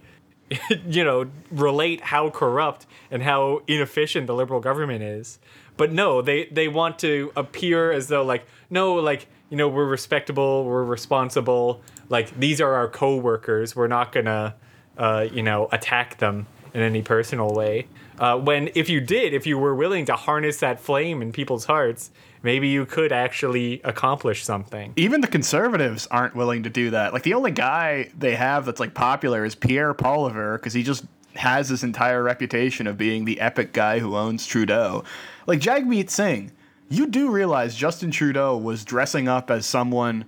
[0.88, 5.40] you know, relate how corrupt and how inefficient the liberal government is.
[5.76, 9.86] But no, they they want to appear as though like no, like you know, we're
[9.86, 11.82] respectable, we're responsible.
[12.10, 13.76] Like these are our co-workers.
[13.76, 14.56] We're not gonna,
[14.98, 17.88] uh, you know, attack them in any personal way.
[18.20, 21.66] Uh, when if you did, if you were willing to harness that flame in people's
[21.66, 22.12] hearts,
[22.44, 24.94] maybe you could actually accomplish something.
[24.96, 27.14] even the conservatives aren't willing to do that.
[27.14, 31.06] Like the only guy they have that's like popular is Pierre Poilievre because he just
[31.36, 35.04] has this entire reputation of being the epic guy who owns Trudeau.
[35.48, 36.52] Like Jagmeet Singh,
[36.90, 40.26] you do realize Justin Trudeau was dressing up as someone,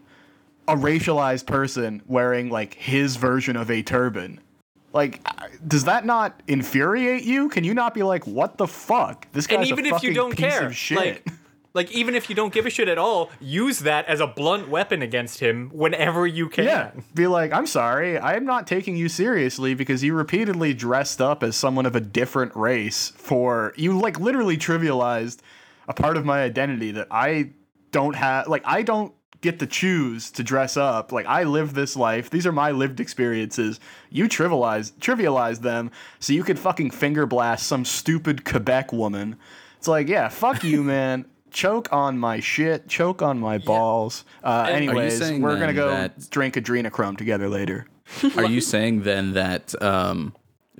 [0.72, 4.40] a racialized person wearing like his version of a turban.
[4.94, 5.26] Like,
[5.66, 7.50] does that not infuriate you?
[7.50, 9.26] Can you not be like, what the fuck?
[9.32, 10.98] This guy's and even a if you fucking don't piece care, of shit.
[10.98, 11.28] like,
[11.74, 14.68] like even if you don't give a shit at all, use that as a blunt
[14.68, 16.66] weapon against him whenever you can.
[16.66, 16.92] Yeah.
[17.14, 21.44] Be like, I'm sorry, I am not taking you seriously because you repeatedly dressed up
[21.44, 25.40] as someone of a different race for you like literally trivialized
[25.88, 27.52] a part of my identity that I
[27.92, 31.12] don't have like I don't get to choose to dress up.
[31.12, 32.30] Like I live this life.
[32.30, 33.80] These are my lived experiences.
[34.10, 39.36] You trivialize trivialize them so you could fucking finger blast some stupid Quebec woman.
[39.78, 41.26] It's like, yeah, fuck you, man.
[41.50, 42.88] Choke on my shit.
[42.88, 44.24] Choke on my balls.
[44.44, 47.88] Uh, And- anyways, we're gonna go that- drink adrenochrome together later.
[48.38, 50.34] Are you saying then that um,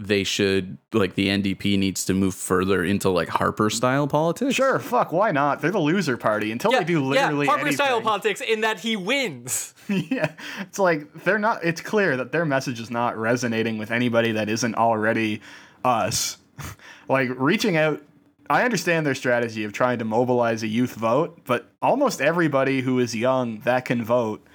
[0.08, 4.56] they should like the NDP needs to move further into like Harper style politics?
[4.56, 5.62] Sure, fuck, why not?
[5.62, 8.80] They're the loser party until Yeah, they do literally yeah, Harper style politics in that
[8.80, 9.74] he wins.
[9.88, 11.64] yeah, it's like they're not.
[11.64, 15.42] It's clear that their message is not resonating with anybody that isn't already
[15.84, 16.38] us.
[17.08, 18.02] like reaching out.
[18.50, 23.00] I understand their strategy of trying to mobilize a youth vote, but almost everybody who
[23.00, 24.46] is young that can vote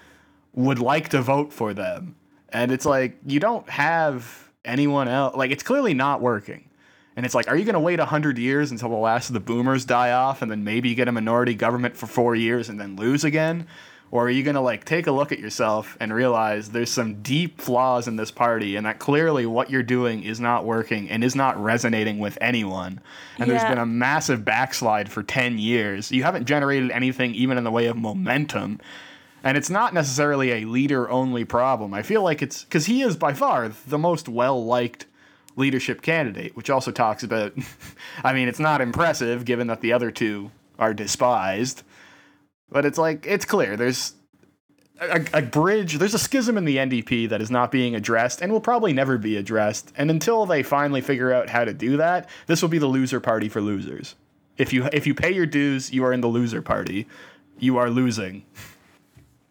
[0.53, 2.15] would like to vote for them.
[2.51, 5.37] And it's like you don't have anyone else.
[5.37, 6.69] Like it's clearly not working.
[7.17, 9.41] And it's like, are you going to wait 100 years until the last of the
[9.41, 12.97] boomers die off and then maybe get a minority government for four years and then
[12.97, 13.67] lose again?
[14.11, 17.23] Or are you going to like take a look at yourself and realize there's some
[17.23, 21.25] deep flaws in this party and that clearly what you're doing is not working and
[21.25, 23.01] is not resonating with anyone?
[23.39, 26.13] And there's been a massive backslide for 10 years.
[26.13, 28.81] You haven't generated anything even in the way of momentum.
[29.45, 31.95] And it's not necessarily a leader only problem.
[31.95, 35.07] I feel like it's because he is by far the most well liked
[35.57, 37.53] leadership candidate, which also talks about.
[38.25, 41.83] I mean, it's not impressive given that the other two are despised.
[42.71, 44.15] But it's like, it's clear there's
[45.01, 48.51] a, a bridge, there's a schism in the NDP that is not being addressed and
[48.51, 49.93] will probably never be addressed.
[49.97, 53.21] And until they finally figure out how to do that, this will be the loser
[53.21, 54.15] party for losers.
[54.59, 57.07] If you if you pay your dues, you are in the loser party.
[57.59, 58.45] You are losing.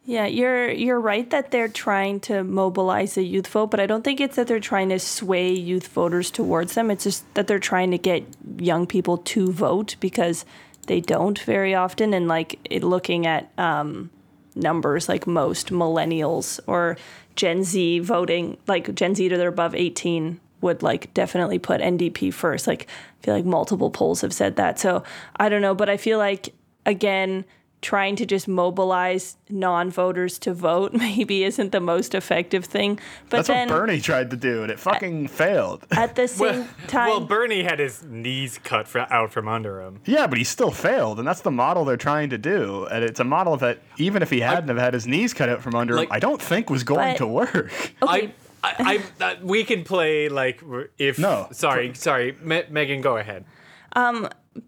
[0.07, 4.03] Yeah, you're you're right that they're trying to mobilize the youth vote, but I don't
[4.03, 6.91] think it's that they're trying to sway youth voters towards them.
[6.91, 8.23] It's just that they're trying to get
[8.59, 10.45] young people to vote because
[10.85, 12.13] they don't very often.
[12.13, 14.11] And like it, looking at um,
[14.53, 16.97] numbers, like most millennials or
[17.35, 22.31] Gen Z voting, like Gen Z that are above eighteen would like definitely put NDP
[22.31, 22.67] first.
[22.67, 22.87] Like
[23.21, 24.77] I feel like multiple polls have said that.
[24.77, 25.03] So
[25.37, 26.53] I don't know, but I feel like
[26.85, 27.43] again
[27.85, 32.99] trying to just mobilize non-voters to vote maybe isn't the most effective thing.
[33.29, 35.85] But That's then what Bernie tried to do, and it fucking failed.
[35.91, 39.79] at the same Well, time, well, Bernie had his knees cut fr- out from under
[39.81, 40.01] him.
[40.05, 42.87] Yeah, but he still failed, and that's the model they're trying to do.
[42.91, 45.61] And it's a model that even if he hadn't have had his knees cut out
[45.61, 47.71] from under Like- him, I don't think was going But- to work.
[48.01, 50.63] okay, I, I, I, uh, we can play like
[50.97, 51.19] if.
[51.19, 51.47] No.
[51.51, 53.45] Sorry, sorry, Me- Megan, go ahead.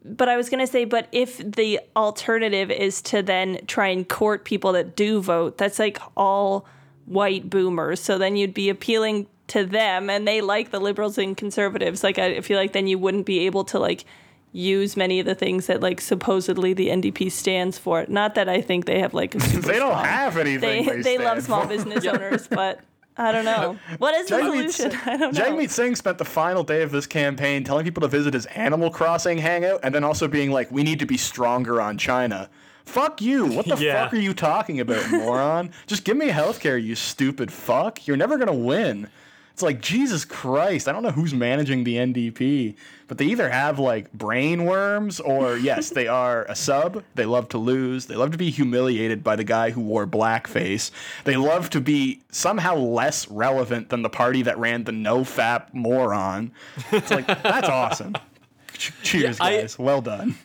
[0.04, 4.08] But I was going to say, but if the alternative is to then try and
[4.08, 6.66] court people that do vote, that's like all
[7.06, 8.00] white boomers.
[8.02, 12.04] So then you'd be appealing to them and they like the liberals and conservatives.
[12.04, 14.04] Like, I feel like then you wouldn't be able to like
[14.52, 18.06] use many of the things that like supposedly the NDP stands for.
[18.10, 20.86] Not that I think they have like a super they don't strong- have anything.
[20.86, 22.82] they, They, they love small business owners, but
[23.18, 23.78] I don't know.
[23.98, 24.92] What is the Jagmeet solution?
[24.92, 25.40] Singh- I don't know.
[25.42, 28.90] Jagmeet Singh spent the final day of this campaign telling people to visit his Animal
[28.92, 32.50] Crossing hangout and then also being like, we need to be stronger on China.
[32.86, 33.46] Fuck you.
[33.48, 34.04] What the Yeah.
[34.06, 35.72] fuck are you talking about, moron?
[35.88, 38.08] Just give me healthcare, you stupid fuck.
[38.08, 39.10] You're never going to win.
[39.58, 40.88] It's like, Jesus Christ.
[40.88, 42.76] I don't know who's managing the NDP,
[43.08, 47.04] but they either have like brain worms or, yes, they are a sub.
[47.16, 48.06] They love to lose.
[48.06, 50.92] They love to be humiliated by the guy who wore blackface.
[51.24, 55.74] They love to be somehow less relevant than the party that ran the no fap
[55.74, 56.52] moron.
[56.92, 58.14] It's like, that's awesome.
[58.74, 59.80] Ch- Cheers, I- guys.
[59.80, 60.36] well done.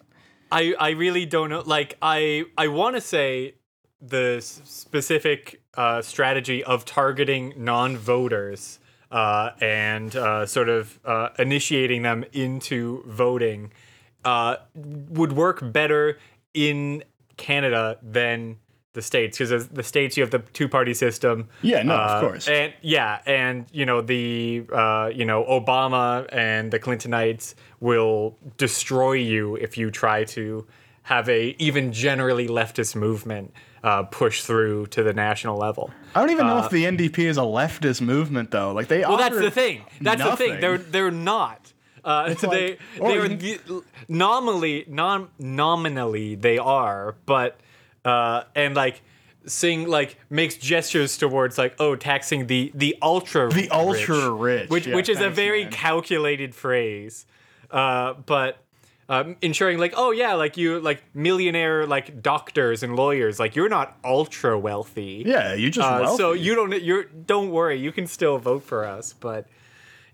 [0.50, 1.62] I, I really don't know.
[1.66, 3.56] Like, I, I want to say
[4.00, 8.78] the specific uh, strategy of targeting non-voters
[9.12, 13.70] uh, and uh, sort of uh, initiating them into voting
[14.24, 16.18] uh, would work better
[16.54, 17.04] in
[17.36, 18.56] Canada than
[18.94, 21.48] the states because the states you have the two-party system.
[21.62, 22.48] Yeah, no, of uh, course.
[22.48, 29.12] and yeah, and you know the uh, you know Obama and the Clintonites will destroy
[29.12, 30.66] you if you try to
[31.04, 35.90] have a even generally leftist movement uh, push through to the national level.
[36.14, 38.72] I don't even know if the NDP is a leftist movement, though.
[38.72, 39.02] Like they.
[39.02, 39.82] Uh, Well, that's the thing.
[40.00, 40.60] That's the thing.
[40.60, 41.72] They're they're not.
[42.04, 47.58] Uh, they like- or they are you- nominally non nominally they are, but
[48.04, 49.00] uh, and like
[49.46, 54.86] Singh like makes gestures towards like oh taxing the the ultra The ultra rich, which
[54.86, 55.72] yeah, which is a very man.
[55.72, 57.26] calculated phrase,
[57.70, 58.58] uh, but.
[59.12, 63.68] Um, ensuring like oh yeah like you like millionaire like doctors and lawyers like you're
[63.68, 65.86] not ultra wealthy Yeah, you just.
[65.86, 66.16] uh, wealthy.
[66.16, 69.12] so you don't you're don't worry, you can still vote for us.
[69.12, 69.46] But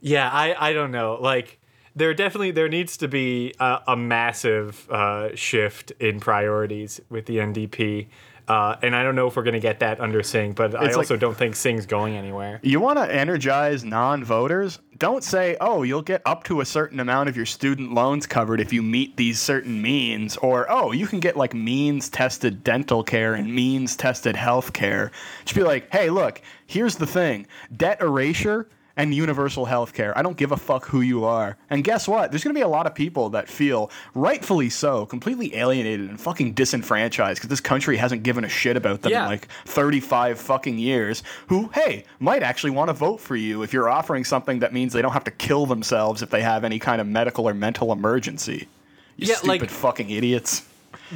[0.00, 1.16] yeah, I I don't know.
[1.20, 1.58] Like
[1.94, 7.36] there definitely there needs to be a, a massive uh, shift in priorities with the
[7.36, 8.08] NDP.
[8.48, 10.86] Uh, and I don't know if we're going to get that under Singh, but I
[10.86, 12.60] It's like- also don't think Singh's going anywhere.
[12.62, 14.78] You want to energize non voters?
[14.96, 18.58] Don't say, oh, you'll get up to a certain amount of your student loans covered
[18.58, 23.04] if you meet these certain means, or oh, you can get like means tested dental
[23.04, 25.12] care and means tested health care.
[25.44, 30.16] Just be like, hey, look, here's the thing debt erasure and universal health care.
[30.18, 31.56] I don't give a fuck who you are.
[31.70, 32.30] And guess what?
[32.30, 36.20] There's going to be a lot of people that feel, rightfully so, completely alienated and
[36.20, 39.22] fucking disenfranchised because this country hasn't given a shit about them Yeah.
[39.24, 43.72] in like 35 fucking years who, hey, might actually want to vote for you if
[43.72, 46.78] you're offering something that means they don't have to kill themselves if they have any
[46.80, 48.68] kind of medical or mental emergency.
[49.16, 50.66] You Yeah, stupid like- fucking idiots.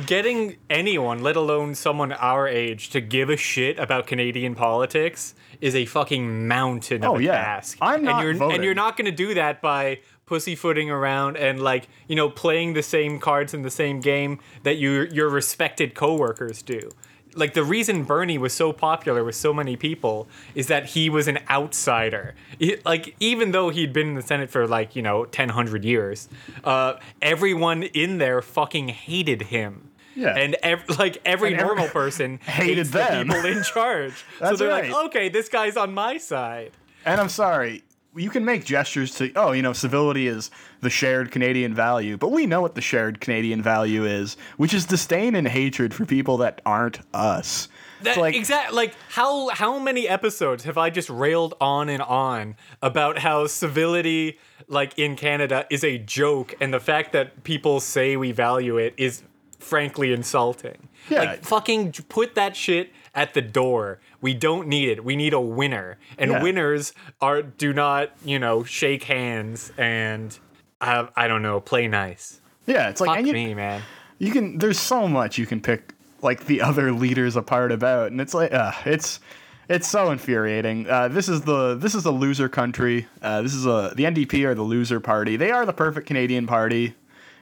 [0.06, 5.74] Getting anyone, let alone someone our age, to give a shit about Canadian politics is
[5.74, 7.32] a fucking mountain of Oh, a yeah.
[7.42, 7.78] task.
[7.80, 8.54] I'm not and you're, voting.
[8.56, 12.72] And you're not going to do that by pussyfooting around and like you know playing
[12.74, 16.90] the same cards in the same game that your your respected coworkers do.
[17.34, 21.28] Like the reason Bernie was so popular with so many people is that he was
[21.28, 22.34] an outsider.
[22.58, 25.84] He- like even though he'd been in the Senate for like you know 10, 100
[25.84, 26.28] years,
[26.64, 29.88] uh, everyone in there fucking hated him.
[30.14, 30.36] Yeah.
[30.36, 33.28] And ev- like every And every- normal person hated them.
[33.28, 34.24] the people in charge.
[34.38, 34.90] so they're right.
[34.90, 36.72] like, okay, this guy's on my side.
[37.04, 37.82] And I'm sorry,
[38.14, 40.50] you can make gestures to, oh, you know, civility is
[40.82, 44.84] the shared Canadian value, but we know what the shared Canadian value is, which is
[44.84, 47.68] disdain and hatred for people that aren't us.
[48.02, 52.56] That, like, exact like how how many episodes have I just railed on and on
[52.82, 58.16] about how civility like in Canada is a joke and the fact that people say
[58.16, 59.22] we value it is
[59.62, 60.88] frankly insulting.
[61.08, 61.20] Yeah.
[61.20, 64.00] Like fucking put that shit at the door.
[64.20, 65.04] We don't need it.
[65.04, 65.98] We need a winner.
[66.18, 66.42] And Yeah.
[66.42, 70.38] winners are do not, you know, shake hands and
[70.80, 72.40] uh, I don't know, play nice.
[72.66, 73.82] yeah, it's like, Fuck and you, me, man.
[74.18, 78.20] you can, there's so much you can pick, like, the other leaders apart about, and
[78.20, 79.20] it's like, uh, it's,
[79.68, 80.88] it's so infuriating.
[80.88, 83.06] Uh, this is the this is a loser country.
[83.22, 85.36] Uh, this is a the NDP are the loser party.
[85.36, 86.94] They are the perfect Canadian party.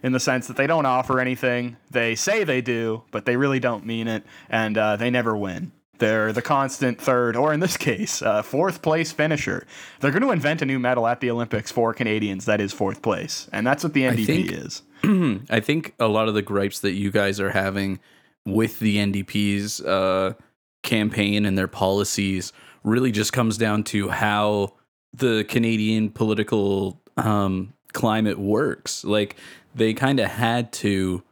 [0.02, 1.76] In the sense that they don't offer anything.
[1.90, 5.72] They say they do, but they really don't mean it, and uh, they never win.
[5.98, 9.66] They're the constant third, or in this case, uh, fourth place finisher.
[10.00, 13.02] They're going to invent a new medal at the Olympics for Canadians that is fourth
[13.02, 14.82] place, and that's what the NDP think- is.
[15.50, 18.00] I think a lot of the gripes that you guys are having
[18.46, 20.34] with the NDP's uh,
[20.82, 22.52] campaign and their policies
[22.84, 24.74] really just comes down to how
[25.12, 29.04] the Canadian political um, climate works.
[29.04, 29.36] Like
[29.74, 31.22] they kind of had to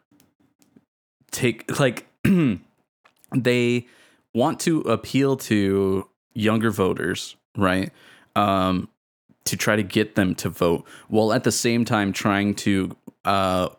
[1.30, 2.06] take like
[3.34, 3.86] they
[4.34, 7.90] want to appeal to younger voters, right?
[8.36, 8.88] Um,
[9.44, 13.70] to try to get them to vote, while at the same time trying to uh,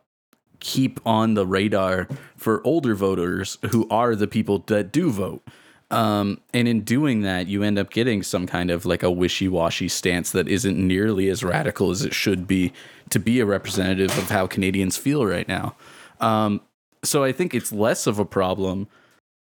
[0.59, 5.43] keep on the radar for older voters who are the people that do vote.
[5.91, 9.47] Um, and in doing that, you end up getting some kind of like a wishy
[9.47, 12.71] washy stance that isn't nearly as radical as it should be
[13.09, 15.75] to be a representative of how Canadians feel right now.
[16.19, 16.61] Um,
[17.03, 18.87] so I think it's less of a problem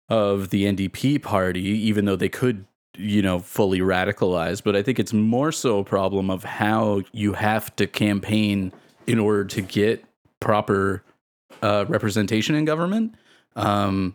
[0.08, 2.64] of the NDP party, even though they could,
[2.96, 4.62] you know, fully radicalize.
[4.62, 8.72] But I think it's more so a problem of how you have to campaign
[9.06, 10.04] in order to get
[10.40, 11.02] proper
[11.62, 13.14] uh, representation in government.
[13.56, 14.14] Um,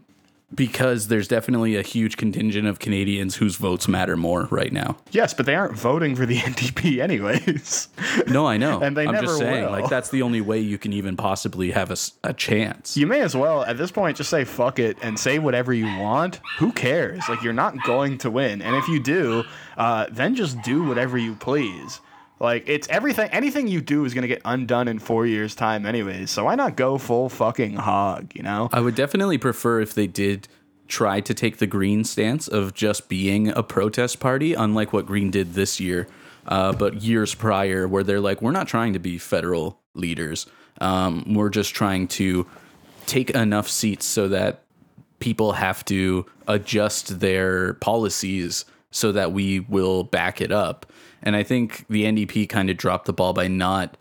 [0.56, 4.98] because there's definitely a huge contingent of Canadians whose votes matter more right now.
[5.12, 7.90] Yes, but they aren't voting for the NDP anyways.
[8.28, 8.80] No, I know.
[8.82, 9.72] And they I'm never just saying, will.
[9.72, 12.96] like that's the only way you can even possibly have a, a chance.
[12.96, 15.86] You may as well at this point just say fuck it and say whatever you
[16.00, 16.40] want.
[16.60, 17.22] Who cares?
[17.28, 19.44] Like you're not going to win, and if you do,
[19.78, 22.00] uh, then just do whatever you please.
[22.40, 23.30] Like it's everything.
[23.32, 26.30] Anything you do is gonna get undone in four years' time, anyways.
[26.32, 28.32] So why not go full fucking hog?
[28.36, 28.70] You know?
[28.72, 30.48] I would definitely prefer if they did
[30.88, 35.32] try to take the Green stance of just being a protest party, unlike what Green
[35.32, 36.08] did this year,
[36.48, 40.46] uh, but years prior, where they're like, we're not trying to be federal leaders.
[40.80, 42.48] Um, we're just trying to
[43.06, 44.64] take enough seats so that
[45.20, 50.86] people have to adjust their policies so that we will back it up.
[51.24, 53.98] And I think the NDP kind of dropped the ball by not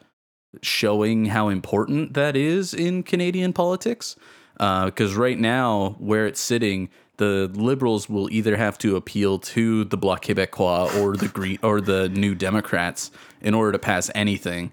[0.63, 4.17] showing how important that is in Canadian politics.
[4.59, 9.97] Because right now, where it's sitting, the Liberals will either have to appeal to the
[9.97, 14.73] Bloc Québécois or the Green or the New Democrats in order to pass anything,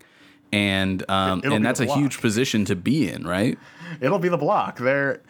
[0.51, 3.57] and um, and that's a huge position to be in, right?
[4.01, 4.79] It'll be the bloc.
[4.79, 5.21] They're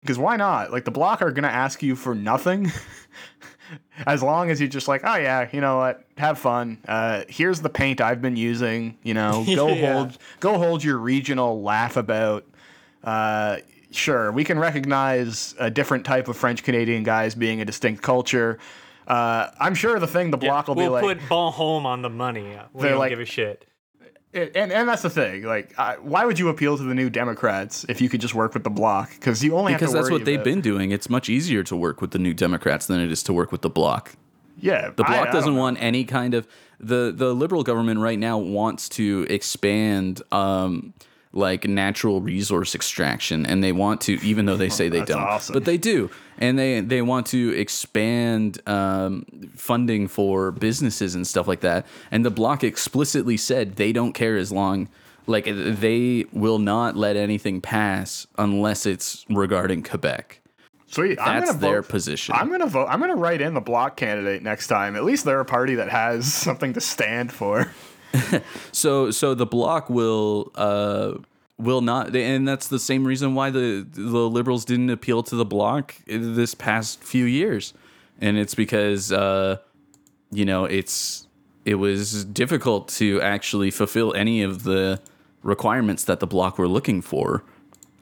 [0.00, 0.70] because why not?
[0.70, 2.72] Like the bloc are gonna ask you for nothing.
[4.06, 6.04] As long as you're just like, oh yeah, you know what?
[6.18, 6.78] Have fun.
[6.88, 8.96] Uh, here's the paint I've been using.
[9.02, 9.92] You know, go Yeah.
[9.94, 12.44] hold, go hold your regional laugh about.
[13.04, 13.58] Uh,
[13.90, 18.58] sure, we can recognize a different type of French Canadian guys being a distinct culture.
[19.06, 22.10] Uh, I'm sure the thing the bloc will we'll be like, put Bonhomme on the
[22.10, 22.56] money.
[22.72, 23.64] We They're don't like- give a shit.
[24.32, 25.42] And, and and that's the thing.
[25.42, 28.54] Like, I, why would you appeal to the New Democrats if you could just work
[28.54, 29.10] with the bloc?
[29.10, 30.90] Because you only Because have to that's what they've been doing.
[30.92, 33.62] It's much easier to work with the New Democrats than it is to work with
[33.62, 34.14] the Bloc.
[34.62, 36.46] Yeah, The bloc I doesn't don't want any kind of
[36.78, 40.92] the the liberal government right now wants to expand um
[41.32, 45.52] like natural resource extraction and they want to even though they say they don't awesome.
[45.52, 51.46] but they do and they they want to expand um, funding for businesses and stuff
[51.46, 54.88] like that and the bloc explicitly said they don't care as long
[55.26, 60.40] like they will not let anything pass unless it's regarding Quebec
[60.88, 61.20] Sweet.
[61.20, 62.86] I'm that's gonna their vote, position I'm gonna vote.
[62.90, 64.96] I'm gonna write in the bloc candidate next time.
[64.96, 67.70] At least they're a party that has something to stand for.
[68.72, 71.14] So so the bloc will uh
[71.58, 75.44] will not and that's the same reason why the the liberals didn't appeal to the
[75.44, 77.74] bloc this past few years.
[78.20, 79.58] And it's because uh
[80.30, 81.26] you know, it's
[81.64, 85.00] it was difficult to actually fulfill any of the
[85.42, 87.44] requirements that the bloc were looking for.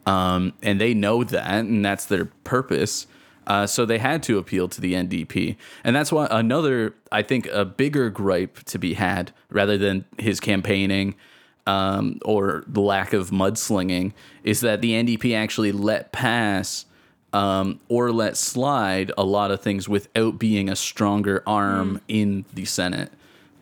[0.07, 3.07] Um, and they know that, and that's their purpose.
[3.49, 7.47] Uh, so they had to appeal to the NDP, and that's why another, I think,
[7.47, 11.17] a bigger gripe to be had rather than his campaigning
[11.67, 16.87] um, or the lack of mudslinging is that the NDP actually let pass
[17.33, 22.65] um, or let slide a lot of things without being a stronger arm in the
[22.65, 23.11] Senate,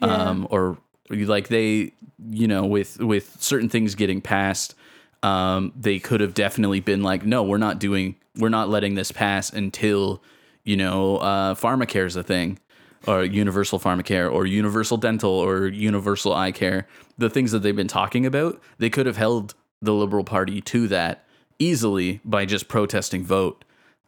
[0.03, 0.79] um, or
[1.11, 1.92] like they,
[2.29, 4.75] you know, with with certain things getting passed
[5.23, 9.11] um, they could have definitely been like, no, we're not doing, we're not letting this
[9.13, 10.23] pass until,
[10.65, 12.59] you know, uh, pharmacare is a thing,
[13.07, 16.87] or universal pharmacare, or universal dental, or universal eye care.
[17.19, 20.89] The things that they've been talking about, they could have held the Liberal Party to
[20.89, 21.25] that
[21.59, 23.65] easily by just protesting vote.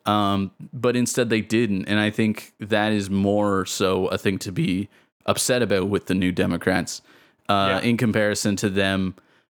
[0.06, 4.52] Um, but instead they didn't, and I think that is more so a thing to
[4.52, 4.88] be
[5.26, 7.02] upset about with the New Democrats,
[7.48, 7.88] uh, Yeah.
[7.88, 9.14] in comparison to them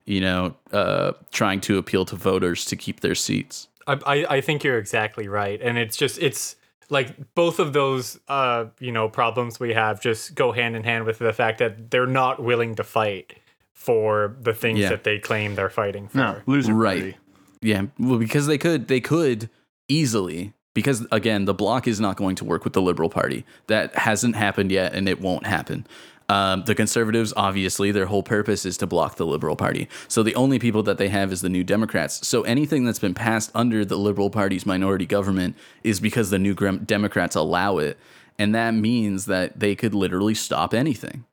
[0.05, 3.67] you know, uh, trying to appeal to voters to keep their seats.
[3.87, 6.55] I, I I think you're exactly right, and it's just it's
[6.89, 11.05] like both of those uh you know problems we have just go hand in hand
[11.05, 13.33] with the fact that they're not willing to fight
[13.73, 14.89] for the things Yeah.
[14.89, 16.17] that they claim they're fighting for.
[16.17, 16.99] No, loser Right.
[17.01, 17.17] party.
[17.61, 19.49] Yeah, well, because they could, they could
[19.87, 20.53] easily.
[20.73, 23.43] Because again, the bloc is not going to work with the Liberal Party.
[23.67, 25.85] That hasn't happened yet, and it won't happen.
[26.29, 29.89] Um, the Conservatives, obviously, their whole purpose is to block the Liberal Party.
[30.07, 32.25] So the only people that they have is the New Democrats.
[32.27, 36.53] So anything that's been passed under the Liberal Party's minority government is because the New
[36.53, 37.97] Democrats allow it,
[38.37, 41.25] and that means that they could literally stop anything.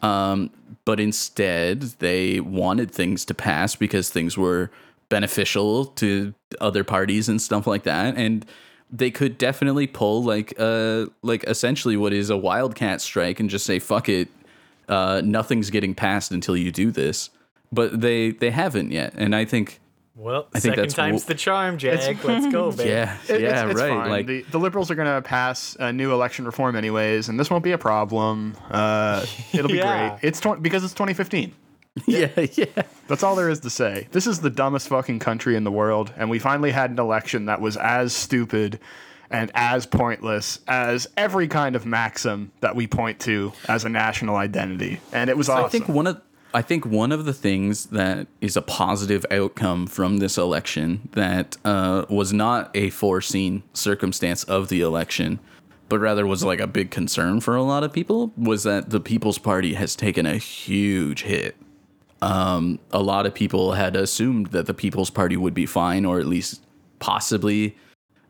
[0.00, 0.50] Um,
[0.84, 4.70] but instead, they wanted things to pass because things were
[5.08, 8.16] beneficial to other parties and stuff like that.
[8.16, 8.44] And
[8.90, 13.64] they could definitely pull like uh like essentially what is a wildcat strike and just
[13.64, 14.28] say fuck it,
[14.92, 17.30] uh, nothing's getting passed until you do this.
[17.72, 19.80] But they they haven't yet, and I think
[20.14, 22.22] Well, I think second that's time's wh- the charm, Jack.
[22.24, 22.90] Let's go, baby.
[22.90, 24.10] yeah It- yeah it's, it's right fine.
[24.10, 27.48] like the, the liberals are going to pass a new election reform anyways, and this
[27.50, 28.54] won't be a problem.
[28.70, 29.24] Uh,
[29.54, 30.10] it'll be Yeah.
[30.18, 30.28] great.
[30.28, 31.54] It's tw- because it's 2015.
[32.06, 32.64] yeah yeah
[33.08, 34.08] That's all there is to say.
[34.12, 37.46] This is the dumbest fucking country in the world, and we finally had an election
[37.46, 38.78] that was as stupid
[39.32, 44.36] and as pointless as every kind of maxim that we point to as a national
[44.36, 45.00] identity.
[45.12, 45.64] And it was awesome.
[45.64, 46.20] I think one of
[46.54, 51.56] I think one of the things that is a positive outcome from this election that
[51.64, 55.40] uh, was not a foreseen circumstance of the election,
[55.88, 59.00] but rather was like a big concern for a lot of people, was that the
[59.00, 61.56] People's Party has taken a huge hit.
[62.20, 66.20] Um, a lot of people had assumed that the People's Party would be fine, or
[66.20, 66.62] at least
[66.98, 67.76] possibly,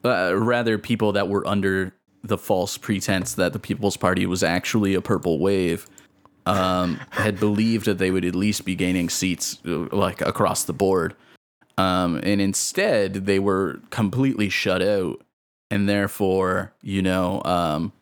[0.05, 5.00] rather people that were under the false pretense that the People's Party was actually a
[5.00, 5.86] purple wave
[6.46, 10.72] um, had believed that they would at least be gaining seats uh, like across the
[10.72, 11.14] board.
[11.78, 15.22] Um, and instead, they were completely shut out.
[15.70, 17.92] And therefore, you know, um,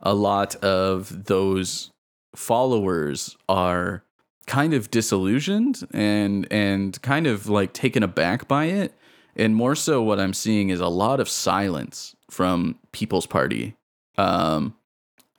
[0.00, 1.90] a lot of those
[2.36, 4.04] followers are
[4.46, 8.94] kind of disillusioned and and kind of like taken aback by it.
[9.36, 13.76] And more so, what I'm seeing is a lot of silence from People's Party.
[14.18, 14.74] Um,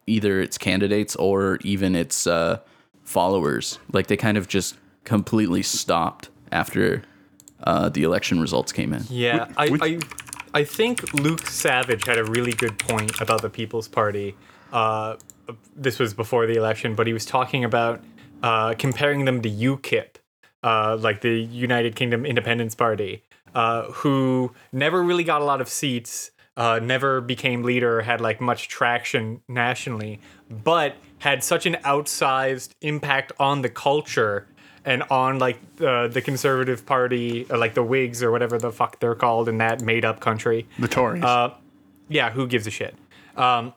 [0.07, 2.59] either its candidates or even its uh,
[3.03, 3.77] followers.
[3.91, 7.03] Like they kind of just completely stopped after
[7.63, 9.03] uh, the election results came in.
[9.09, 9.99] Yeah, I, I,
[10.53, 14.35] I think Luke Savage had a really good point about the People's Party.
[14.71, 15.17] Uh,
[15.75, 18.03] this was before the election, but he was talking about
[18.43, 20.15] uh, comparing them to UKIP,
[20.63, 23.23] uh, like the United Kingdom Independence Party,
[23.55, 28.41] uh, who never really got a lot of seats, uh, never became leader, had like
[28.41, 30.19] much traction nationally,
[30.49, 34.47] but had such an outsized impact on the culture
[34.85, 38.99] and on like uh, the conservative party or like the whigs or whatever the fuck
[38.99, 41.23] they're called in that made up country the Tories.
[41.23, 41.53] uh,
[42.07, 42.95] yeah who gives a shit
[43.35, 43.73] um,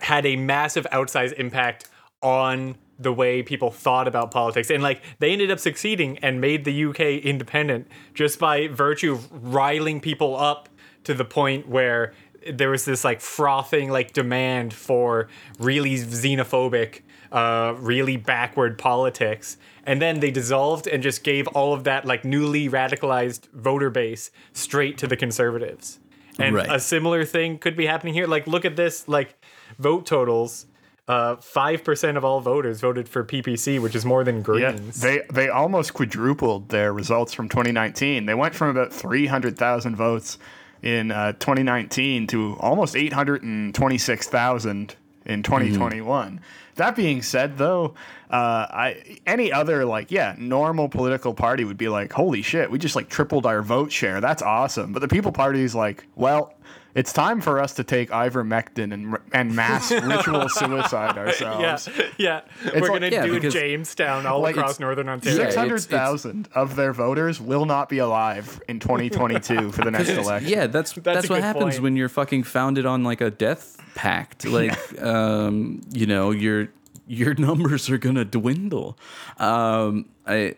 [0.00, 1.88] had a massive outsized impact
[2.22, 4.70] on the way people thought about politics.
[4.70, 9.28] And like they ended up succeeding and made the uk independent just by virtue of
[9.54, 10.68] riling people up
[11.04, 12.12] to the point where
[12.50, 15.28] there was this like frothing like demand for
[15.58, 19.56] really xenophobic uh, really backward politics.
[19.86, 24.30] And then they dissolved and just gave all of that like newly radicalized voter base
[24.52, 25.98] straight to the conservatives.
[26.38, 26.70] And Right.
[26.70, 28.26] a similar thing could be happening here.
[28.26, 29.34] Like look at this like
[29.78, 30.66] vote totals
[31.08, 35.22] uh, 5% of all voters voted for ppc which is more than yeah, greens they
[35.32, 38.26] they almost quadrupled their results from 2019.
[38.26, 40.38] They went from about 300,000 votes
[40.82, 46.40] in uh, 2019 to almost 826,000 in 2021.
[46.76, 47.94] That being said, though,
[48.30, 52.78] uh, I any other like yeah normal political party would be like, holy shit, we
[52.78, 54.20] just like tripled our vote share.
[54.20, 54.92] That's awesome.
[54.92, 56.54] But the People Party is like, well.
[56.94, 61.88] It's time for us to take ivermectin and and mass ritual suicide yeah ourselves.
[62.18, 62.40] yeah
[62.74, 65.80] we're like- gonna yeah, do jamestown all Like, across northern ontario Yeah, Six it's- hundred
[65.82, 70.48] thousand of their voters will not be alive in 2022 for the next election.
[70.50, 71.82] Yeah, that's that's, a what happens point.
[71.82, 74.44] when you're fucking founded on like a death pact.
[74.52, 76.68] Like, um, you know, your
[77.06, 78.98] your numbers are gonna dwindle.
[79.38, 80.54] Um, I,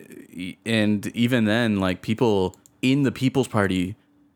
[0.65, 3.95] and even then, like people in the People's Party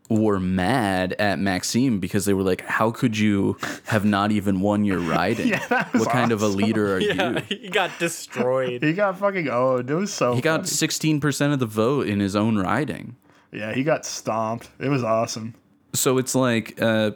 [0.10, 4.84] were mad at Maxime because they were like, "How could you have not even won
[4.84, 5.48] your riding?
[5.50, 8.94] Yeah, that was what kind of a leader are yeah you?" he got destroyed He
[8.94, 9.90] got fucking owned.
[9.90, 10.34] It was so.
[10.34, 13.16] He got sixteen percent of the vote in his own riding.
[13.52, 14.70] yeah, he got stomped.
[14.80, 15.54] It was awesome.
[15.94, 17.12] so it's like uh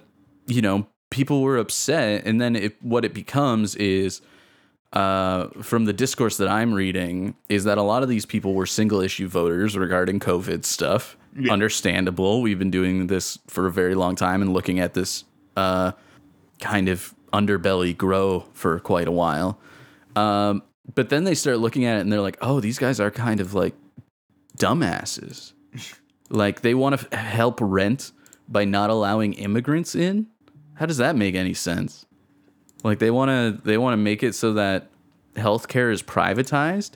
[0.47, 4.21] you know people were upset and then it what it becomes is
[4.93, 8.65] uh, from the discourse that I'm reading is that a lot of these people were
[8.67, 11.17] single issue voters regarding COVID stuff.
[11.49, 12.41] Understandable.
[12.41, 15.23] We've been doing this for a very long time and looking at this
[15.55, 15.93] uh,
[16.59, 19.59] kind of underbelly grow for quite a while.
[20.15, 20.63] Um,
[20.93, 23.39] but then they start looking at it and they're like, oh, these guys are kind
[23.39, 23.73] of like
[24.57, 25.53] dumbasses.
[26.29, 28.11] like they want to f- help rent
[28.47, 30.27] by not allowing immigrants in.
[30.75, 32.05] How does that make any sense?
[32.83, 34.89] Like they want to they want to make it so that
[35.35, 36.91] healthcare is privatized.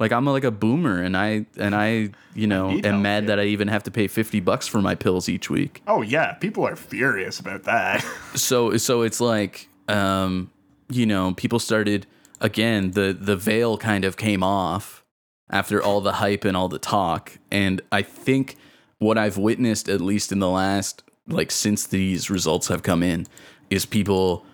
[0.00, 3.44] Like I'm like a boomer and I and I you know am mad that I
[3.44, 5.82] even have to pay 50 bucks for my pills each week.
[5.86, 8.04] Oh yeah, people are furious about that.
[8.34, 10.50] so so it's like um
[10.88, 12.06] you know people started
[12.40, 15.04] again the the veil kind of came off
[15.50, 18.56] after all the hype and all the talk and i think
[18.98, 23.26] what i've witnessed at least in the last like since these results have come in
[23.68, 24.44] is people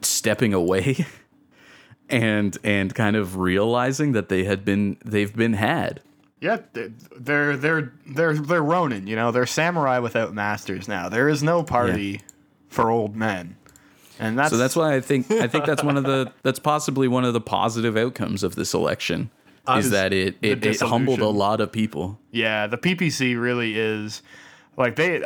[0.00, 1.06] stepping away
[2.08, 6.00] and and kind of realizing that they had been they've been had
[6.42, 9.06] yeah, they're they're they're they're Ronin.
[9.06, 11.08] You know, they're samurai without masters now.
[11.08, 12.20] There is no party
[12.68, 13.54] for old men,
[14.18, 17.06] and that's so that's why i think i think that's one of the that's possibly
[17.06, 19.30] one of the positive outcomes of this election
[19.76, 24.22] is that it it, it humbled a lot of people Yeah, the PPC really is
[24.76, 25.22] like they.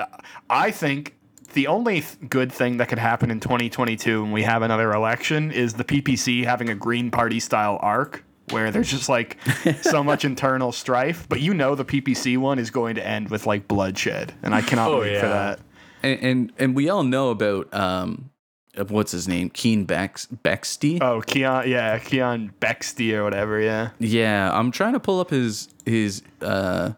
[0.51, 1.15] I think
[1.47, 5.51] the only th- good thing that could happen in 2022 when we have another election
[5.53, 9.37] is the PPC having a Green Party style arc where there's just like
[9.83, 11.29] so much internal strife.
[11.29, 14.63] But you know the PPC one is going to end with like bloodshed, and I
[14.63, 15.33] cannot Oh, wait for yeah.
[15.33, 15.61] that.
[16.03, 18.31] and and, and we all know about um
[18.79, 23.59] uh, what's his name keen Bex bexty Oh, Keean, yeah, Keean Bexte or whatever.
[23.61, 26.93] Yeah, yeah i'm trying to pull up his his uh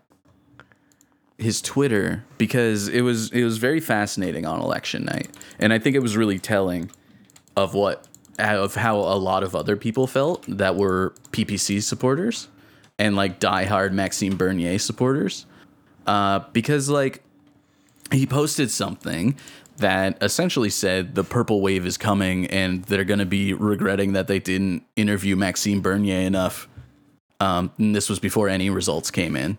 [1.38, 5.28] his twitter because it was it was very fascinating on election night
[5.58, 6.90] and i think it was really telling
[7.56, 8.06] of what
[8.38, 12.48] of how a lot of other people felt that were ppc supporters
[12.98, 15.46] and like diehard maxime bernier supporters
[16.06, 17.22] uh because like
[18.10, 19.36] he posted something
[19.78, 24.26] that essentially said the purple wave is coming and they're going to be regretting that
[24.26, 26.68] they didn't interview Maxime Bernier enough.
[27.40, 29.56] Um, this was before any results came in.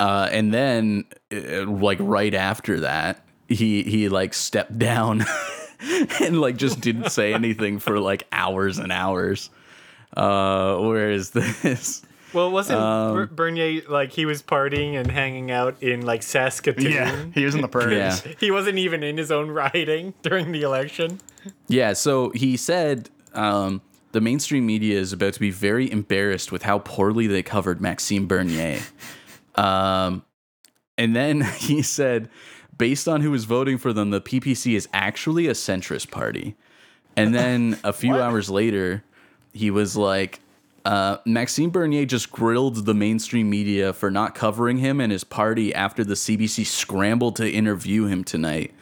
[0.00, 5.24] Uh, and then, uh, like right after that, he he like stepped down
[6.20, 9.50] and like just didn't say anything for like hours and hours.
[10.16, 16.00] Uh, whereas this, Well, wasn't Um, Bernier like he was partying and hanging out in
[16.06, 16.90] like Saskatoon?
[16.90, 17.92] yeah, he was in the purge.
[17.92, 18.16] Yeah.
[18.40, 21.20] He wasn't even in his own riding during the election.
[21.68, 23.82] Yeah, so he said um,
[24.12, 28.26] the mainstream media is about to be very embarrassed with how poorly they covered Maxime
[28.26, 28.80] Bernier.
[29.60, 30.24] Um,
[30.96, 32.28] and then he said,
[32.76, 36.56] based on who was voting for them, the PPC is actually a centrist party.
[37.16, 39.04] And then a few hours later,
[39.52, 40.40] he was like,
[40.84, 45.74] uh, Maxime Bernier just grilled the mainstream media for not covering him and his party
[45.74, 48.72] after the CBC scrambled to interview him tonight,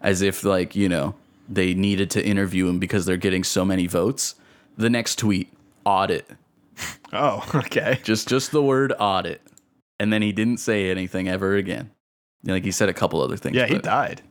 [0.00, 1.14] as if like you know
[1.50, 4.34] they needed to interview him because they're getting so many votes.
[4.78, 5.52] The next tweet,
[5.84, 6.26] audit,
[7.12, 8.00] Oh, okay.
[8.02, 9.42] just just the word audit,
[10.02, 11.92] and then he didn't say anything ever again.
[12.42, 13.54] Like he said a couple other things.
[13.54, 14.20] Yeah, he died.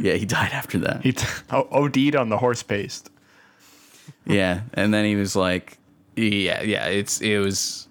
[0.00, 1.02] Yeah, he died after that.
[1.02, 3.10] He t- OD'd on the horse paste.
[4.24, 5.78] Yeah, and then he was like,
[6.14, 7.88] "Yeah, yeah, it's it was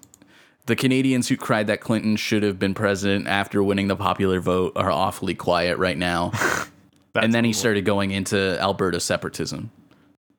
[0.64, 4.72] the Canadians who cried that Clinton should have been president after winning the popular vote
[4.74, 6.32] are awfully quiet right now."
[7.14, 9.70] and then he started going into Alberta separatism,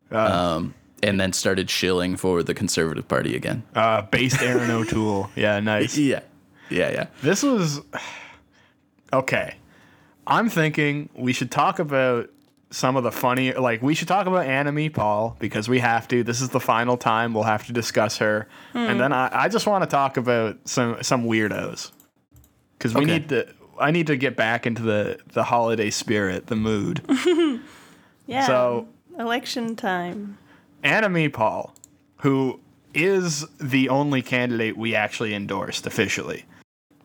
[0.09, 3.61] um, and then started shilling for the Conservative Party again.
[3.76, 5.30] Uh, based Erin O'Toole.
[5.36, 5.95] Yeah, nice.
[5.97, 6.22] Yeah,
[6.70, 7.07] yeah, yeah.
[7.22, 7.82] This was
[9.13, 9.55] okay.
[10.26, 12.30] I'm thinking we should talk about
[12.70, 16.24] some of the funny, like we should talk about Annamie Paul because we have to.
[16.24, 18.97] This is the final time we'll have to discuss her, and hmm.
[18.99, 21.91] then I, I just want to talk about some some weirdos
[22.78, 23.13] because we Okay.
[23.13, 23.47] need to.
[23.80, 27.01] I need to get back into the the holiday spirit, the mood.
[28.28, 28.45] Yeah.
[28.45, 28.88] So-
[29.18, 30.38] election time.
[30.84, 31.74] Annamie Paul,
[32.18, 32.59] who
[32.93, 36.45] is the only candidate we actually endorsed officially,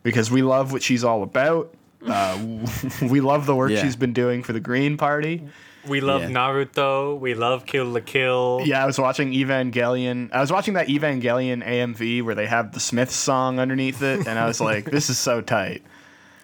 [0.03, 1.74] because we love what she's all about.
[2.07, 2.38] Uh,
[3.03, 3.82] we love the work Yeah.
[3.82, 5.42] she's been doing for the Green Party.
[5.86, 6.28] We love Yeah.
[6.30, 7.18] Naruto.
[7.18, 8.62] We love Kill la Kill.
[8.64, 10.30] Yeah, I was watching Evangelion.
[10.32, 14.38] I was watching that Evangelion AMV where they have the Smith song underneath it, and
[14.38, 15.82] I was like, this is so tight.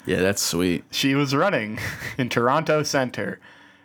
[0.06, 0.84] Yeah, that's sweet.
[0.90, 1.78] She was running
[2.18, 3.38] in Toronto Center,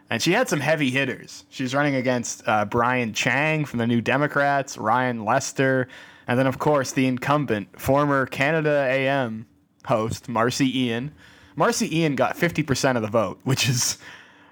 [0.09, 1.45] and she had some heavy hitters.
[1.49, 5.87] She's running against uh, Brian Chang from the New Democrats, Ryan Lester,
[6.27, 9.45] and then, of course, the incumbent, former Canada AM
[9.85, 11.11] host, Marci Ien.
[11.57, 13.97] Marci Ien got 50% of the vote, which is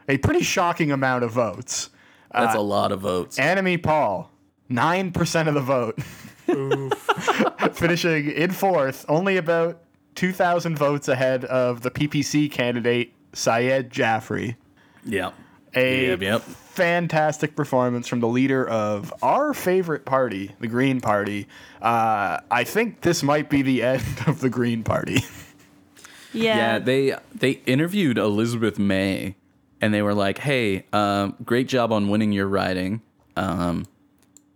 [0.07, 1.89] a pretty shocking amount of votes.
[2.31, 3.39] That's uh, a lot of votes.
[3.39, 4.31] Anime Paul,
[4.69, 6.01] 9% of the vote.
[7.75, 9.81] Finishing in fourth, only about
[10.15, 14.57] 2,000 votes ahead of the PPC candidate, Syed Jaffrey.
[15.05, 15.31] Yeah.
[15.75, 16.41] A Yep, yep.
[16.81, 21.45] Fantastic performance from the leader of our favorite party, the Green Party.
[21.79, 25.19] Uh, I think this might be the end of the Green Party.
[26.33, 26.55] Yeah.
[26.55, 29.35] Yeah, they they interviewed Elizabeth May,
[29.79, 33.01] and they were like, "Hey, um, great job on winning your riding.
[33.35, 33.85] Um,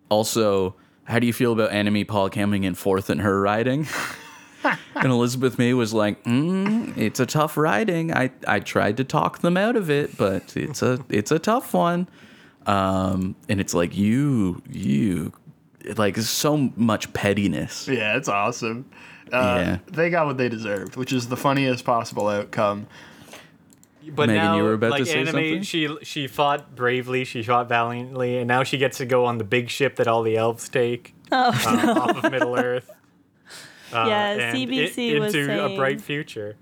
[0.09, 3.87] also, how do you feel about Annamie Paul coming in fourth in her riding?"
[4.95, 8.13] and Elizabeth May was like, mm, "It's a tough riding.
[8.13, 11.73] I I tried to talk them out of it, but it's a it's a tough
[11.73, 12.07] one."
[12.65, 15.33] Um, and it's like you you
[15.97, 17.87] like so much pettiness.
[17.87, 18.85] yeah, it's awesome.
[19.31, 19.77] Uh, Yeah.
[19.87, 22.87] They got what they deserved, which is the funniest possible outcome.
[24.07, 25.61] But Megan, now, you were about like to say anime, something?
[25.63, 29.43] she she fought bravely, she fought valiantly, and now she gets to go on the
[29.43, 32.89] big ship that all the elves take Oh, uh, off of Middle Earth.
[33.95, 36.55] Uh, Yeah, and CBC was into a saying- bright future.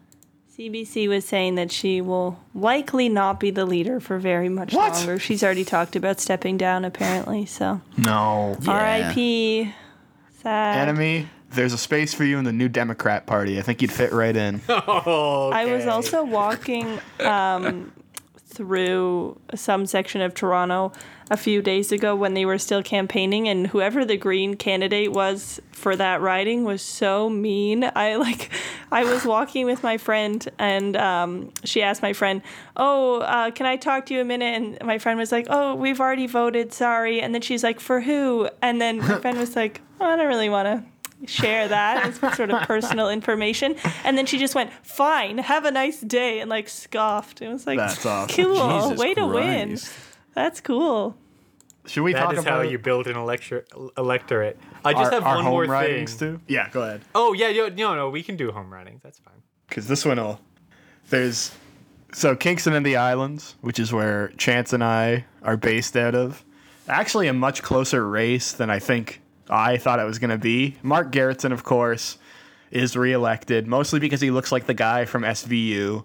[0.56, 4.94] CBC was saying that she will likely not be the leader for very much What?
[4.94, 5.18] longer.
[5.18, 7.48] She's already talked about stepping down, apparently.
[7.48, 8.56] So, No.
[8.62, 8.72] Yeah.
[8.72, 9.74] R.I.P.
[10.44, 10.88] Sad.
[10.90, 13.58] Annamie, there's a space for you in the new Democrat Party.
[13.58, 14.62] I think you'd fit right in.
[14.70, 17.92] Oh, I was also walking um,
[18.54, 20.92] through some section of Toronto
[21.30, 25.62] a few days ago when they were still campaigning, and whoever the Green candidate was
[25.72, 27.90] for that riding was so mean.
[27.96, 28.52] I like,
[28.92, 32.42] I was walking with my friend, and um, she asked my friend,
[32.76, 35.76] "Oh, uh, can I talk to you a minute?" And my friend was like, "Oh,
[35.76, 36.74] we've already voted.
[36.74, 40.16] Sorry." And then she's like, "For who?" And then my friend was like, oh, "I
[40.16, 40.93] don't really want to."
[41.28, 45.72] Share that it's sort of personal information and then she just went fine have a
[45.72, 48.36] nice day and like scoffed it was like That's awesome.
[48.36, 49.78] cool Jesus way to win
[50.34, 51.16] that's cool
[51.86, 53.66] Should we That talk is about how you build an elector-
[53.98, 54.58] electorate.
[54.86, 56.36] I just our, have our one home more writings thing.
[56.38, 56.42] too?
[56.48, 57.02] Yeah, go ahead.
[57.14, 59.00] Oh yeah, yo- no, no, we can do home running.
[59.04, 59.42] That's fine.
[59.68, 60.40] because this one will.
[61.10, 61.52] There's
[62.14, 66.44] so Kingston and the Islands, which is where Chance and I are based out of.
[66.88, 69.20] Actually, a much closer race than I think
[69.54, 70.78] I thought it was going to be.
[70.82, 72.18] Mark Gerretsen, of course,
[72.72, 76.04] is reelected mostly because he looks like the guy from SVU.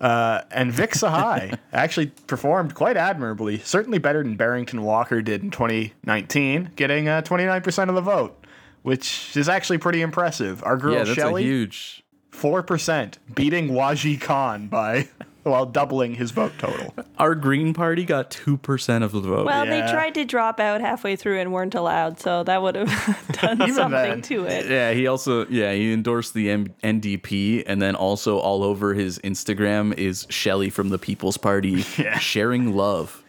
[0.00, 5.50] Uh, and Vic Sahai actually performed quite admirably, certainly better than Barrington Walker did in
[5.50, 8.46] 2019, getting uh, 29% of the vote,
[8.82, 10.64] which is actually pretty impressive.
[10.64, 12.02] Our girl Yeah, that's Shelley, a huge.
[12.30, 15.08] four percent, beating Waji Khan by
[15.44, 16.92] while doubling his vote total.
[17.18, 19.46] Our Green Party got two percent of the vote.
[19.46, 19.86] well Yeah.
[19.86, 22.88] they tried to drop out halfway through and weren't allowed so that would have
[23.40, 24.22] done something then.
[24.22, 28.62] to it Yeah, he also yeah he endorsed the M- NDP, and then also all
[28.62, 32.18] over his Instagram is Shelley from the People's Party Yeah.
[32.18, 33.22] sharing love.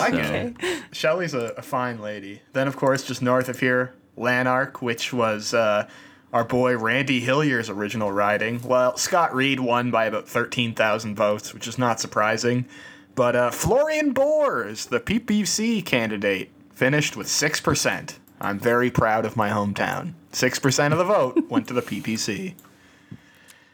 [0.00, 0.54] I get Okay.
[0.60, 0.82] it.
[0.92, 2.40] Shelley's a, a fine lady.
[2.52, 5.88] Then, of course, just north of here, Lanark, which was uh,
[6.32, 8.60] our boy Randy Hillier's original riding.
[8.62, 12.66] Well, Scott Reid won by about 13,000 votes, which is not surprising.
[13.14, 18.14] But uh, Florian Boers, the PPC candidate, finished with 6%.
[18.40, 20.12] I'm very proud of my hometown.
[20.32, 22.54] 6% of the vote went to the PPC.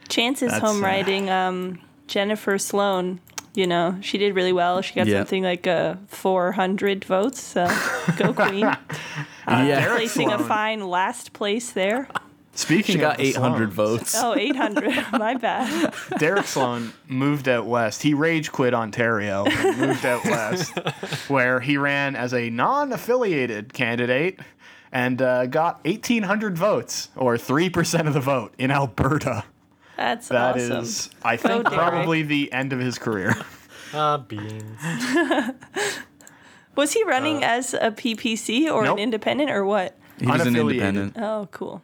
[0.09, 3.19] chance's That's, home uh, riding um jennifer sloan
[3.55, 5.19] you know she did really well she got Yeah.
[5.21, 7.67] something like uh 400 votes so
[8.15, 8.71] go queen
[9.47, 12.07] yeah, placing a fine last place there
[12.55, 14.15] Speaking she got the eight hundred Sloans, votes.
[14.17, 18.01] oh 800 my bad Derek Sloan moved out west.
[18.01, 20.71] He rage quit Ontario and moved out west,
[21.27, 24.39] where he ran as a non affiliated candidate
[24.91, 29.43] and uh, got 1,800 votes, or 3% of the vote, in Alberta.
[29.97, 31.89] that's That is, awesome I think, Go Derek.
[31.89, 33.35] probably the end of his career.
[33.93, 34.79] Ah, beans.
[36.75, 38.97] was he running as a ppc or Uh, nope.
[38.97, 41.15] an independent or what he was an independent.
[41.17, 41.81] oh cool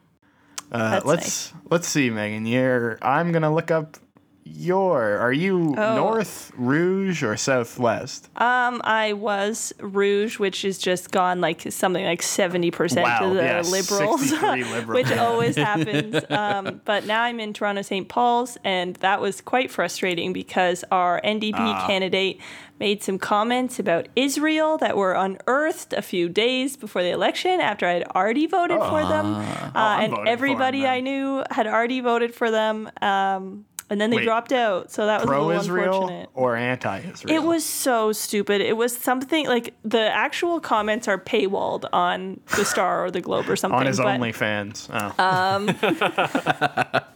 [0.72, 2.46] Uh, let's let's see, Megan.
[2.46, 2.98] You're.
[3.02, 3.98] I'm gonna look up
[4.44, 5.18] your.
[5.20, 5.96] Are you Oh.
[5.96, 8.30] North Rouge or Southwest?
[8.40, 13.34] Um, I was Rouge, which is just gone like something like seventy percent Wow, to
[13.36, 14.96] the yeah, liberals, liberal.
[14.96, 16.16] which always happens.
[16.30, 18.08] Um, but now I'm in Toronto St.
[18.08, 21.86] Paul's, and that was quite frustrating because our NDP Ah.
[21.88, 22.40] candidate
[22.82, 27.86] made some comments about Israel that were unearthed a few days before the election after
[27.86, 30.90] I had already voted for them, uh, Oh, and voting for him everybody then.
[30.90, 32.90] I knew had already voted for them.
[33.02, 37.00] Um, and then they Wait, dropped out, so that was a Pro Israel or anti
[37.00, 37.36] Israel?
[37.36, 38.62] It was so stupid.
[38.62, 43.50] It was something like the actual comments are paywalled on the Star or the Globe
[43.50, 43.82] or something.
[43.82, 44.88] on his but, OnlyFans.
[44.94, 45.12] Oh.
[45.32, 45.70] Um,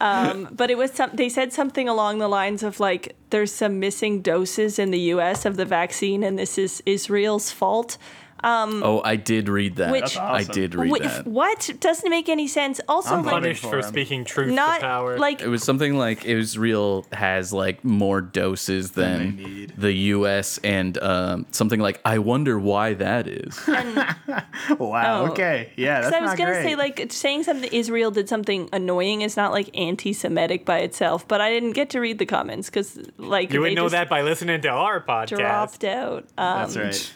[0.01, 1.11] um, but it was some.
[1.13, 5.45] They said something along the lines of like, "There's some missing doses in the U.S.
[5.45, 7.97] of the vaccine, and this is Israel's fault."
[8.43, 9.91] Oh, I did read that.
[9.91, 11.25] Which- That's I did read Wait, that.
[11.27, 12.79] what doesn't make any sense?
[12.87, 13.83] Also, I'm like Punished for for him.
[13.83, 15.17] speaking truth not to power.
[15.17, 20.59] like It was something like Israel has like more doses than the U.S.
[20.63, 23.59] and um, something like I wonder why that is.
[24.79, 25.23] Wow.
[25.25, 25.31] Oh.
[25.31, 25.71] Okay.
[25.75, 26.01] Yeah.
[26.01, 26.63] That's Because I was not gonna great.
[26.63, 31.41] say like saying something Israel did something annoying is not like anti-Semitic by itself, but
[31.41, 34.61] I didn't get to read the comments because like you would know that by listening
[34.61, 35.37] to our podcast.
[35.37, 36.25] dropped out.
[36.37, 37.13] Um, That's right.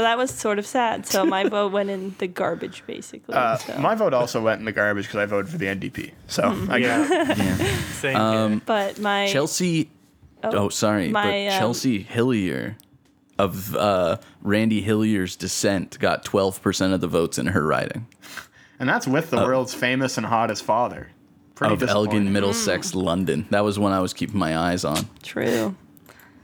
[0.00, 1.04] So that was sort of sad.
[1.04, 3.34] So my vote went in the garbage basically.
[3.34, 3.76] Uh, so.
[3.78, 6.12] My vote also went in the garbage because I voted for the NDP.
[6.26, 6.70] So Mm-hmm.
[6.72, 7.56] I got Yeah.
[7.92, 8.60] Same Um, here.
[8.64, 9.90] but my Chelsea.
[10.42, 12.78] Oh, sorry, my, but um, Chelsea Hillier
[13.38, 18.06] of uh, Randy Hillier's descent got 12% of the votes in her riding
[18.78, 21.10] and that's with the world's famous and hottest father.
[21.54, 21.82] Pretty of.
[21.82, 23.46] Elgin, Middlesex, London.
[23.50, 25.06] That was one I was keeping my eyes on.
[25.22, 25.76] true.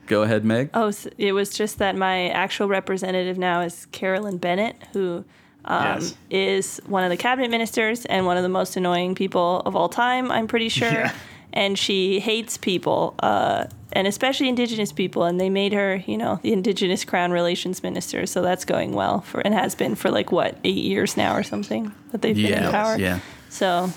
[0.07, 0.71] Go ahead, Meg.
[0.75, 5.25] Oh, s it was just that my actual representative now is Carolyn Bennett, who
[5.65, 6.15] um, Yes.
[6.31, 9.89] is one of the cabinet ministers and one of the most annoying people of all
[9.89, 10.31] time.
[10.31, 10.93] I'm pretty sure.
[10.93, 11.13] Yeah.
[11.53, 15.25] And she hates people, uh, and especially Indigenous people.
[15.25, 18.27] And they made her, you know, the Indigenous Crown Relations Minister.
[18.27, 21.43] So that's going well for and has been for like what eight years now or
[21.43, 22.97] something that they've been in power.
[22.99, 23.21] yeah.
[23.49, 23.89] So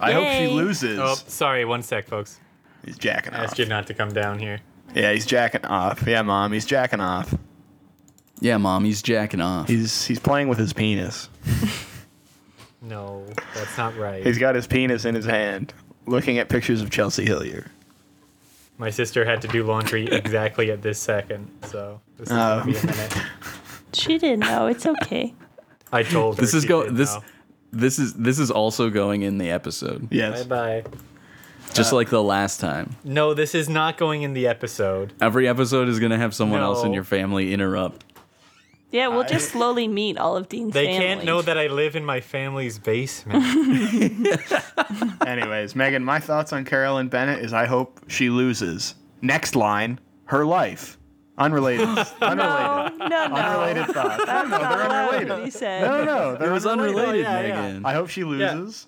[0.00, 0.98] I hope she loses.
[0.98, 1.64] Oh, sorry.
[1.64, 2.40] One sec, folks.
[2.84, 3.44] He's jacking I off.
[3.44, 4.58] asked you not to come down here.
[4.94, 6.04] Yeah, he's jacking off.
[6.06, 7.34] Yeah, mom, he's jacking off.
[8.40, 9.68] Yeah, mom, he's jacking off.
[9.68, 11.28] He's he's playing with his penis.
[12.82, 14.24] No, that's not right.
[14.24, 15.74] He's got his penis in his hand,
[16.06, 17.70] looking at pictures of Chelsea Hillier.
[18.78, 22.60] My sister had to do laundry exactly at this second, so this is Oh.
[22.60, 22.86] gonna be a oh.
[22.86, 23.18] minute.
[23.92, 24.66] she didn't know.
[24.66, 25.34] It's okay.
[25.92, 26.40] I told her.
[26.40, 27.22] this is she go did this know.
[27.72, 30.44] this is this is also going in the episode, Yes.
[30.44, 30.90] Bye bye.
[31.72, 32.96] Just uh, like the last time.
[33.04, 35.12] No, this is not going in the episode.
[35.20, 38.04] Every episode is gonna have someone else in your family interrupt.
[38.92, 40.98] Yeah, we'll just slowly meet all of Dean's They family.
[41.06, 43.44] can't know that I live in my family's basement.
[45.26, 48.96] Anyways, Megan, my thoughts on Carolyn Bennett is I hope she loses.
[49.22, 50.98] Next line, her life.
[51.38, 51.86] Unrelated.
[52.20, 52.98] Unrelated.
[52.98, 53.34] No, no, no.
[53.36, 54.24] Unrelated thoughts.
[54.26, 55.52] No, no, they're Not allowed to unrelated.
[55.52, 55.82] said.
[55.82, 56.36] No, no, no.
[56.36, 56.98] They're It was unrelated.
[56.98, 57.62] unrelated, yeah, yeah.
[57.68, 57.86] Megan.
[57.86, 58.86] I hope she loses.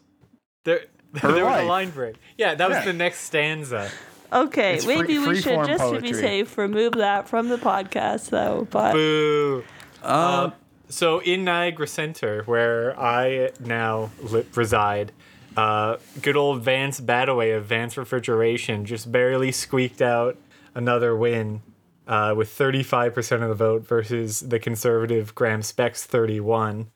[0.64, 0.80] there,
[1.20, 2.16] Her there was a line break.
[2.38, 2.84] Yeah, that was Yeah.
[2.86, 3.90] the next stanza.
[4.32, 7.58] Okay, It's free- maybe we should free-form just to be safe remove that from the
[7.58, 8.66] podcast though.
[8.70, 9.64] But Boo.
[10.02, 10.50] Uh,
[10.88, 15.12] So in Niagara Center, where I now li- reside,
[15.56, 20.36] uh, good old Vance Badawey of Vance Refrigeration just barely squeaked out
[20.74, 21.60] another win
[22.06, 26.90] uh, with 35% of the vote versus the conservative Graham Speck's 31.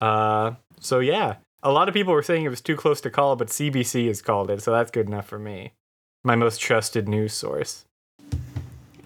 [0.00, 3.36] Uh, so yeah, a lot of people were saying it was too close to call,
[3.36, 5.72] but CBC has called it, so that's good enough for me.
[6.24, 7.84] My most trusted news source.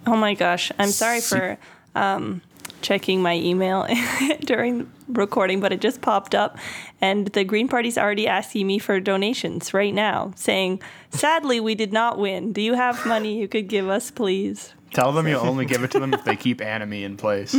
[0.05, 1.57] oh my gosh, I'm sorry for
[1.95, 2.41] um,
[2.81, 3.87] checking my email
[4.41, 6.57] during recording, but it just popped up,
[7.01, 11.91] and the Green Party's already asking me for donations right now, saying, "Sadly, we did
[11.93, 12.53] not win.
[12.53, 15.91] Do you have money you could give us, please?" Tell them you'll only give it
[15.91, 17.53] to them if they keep Annamie in place.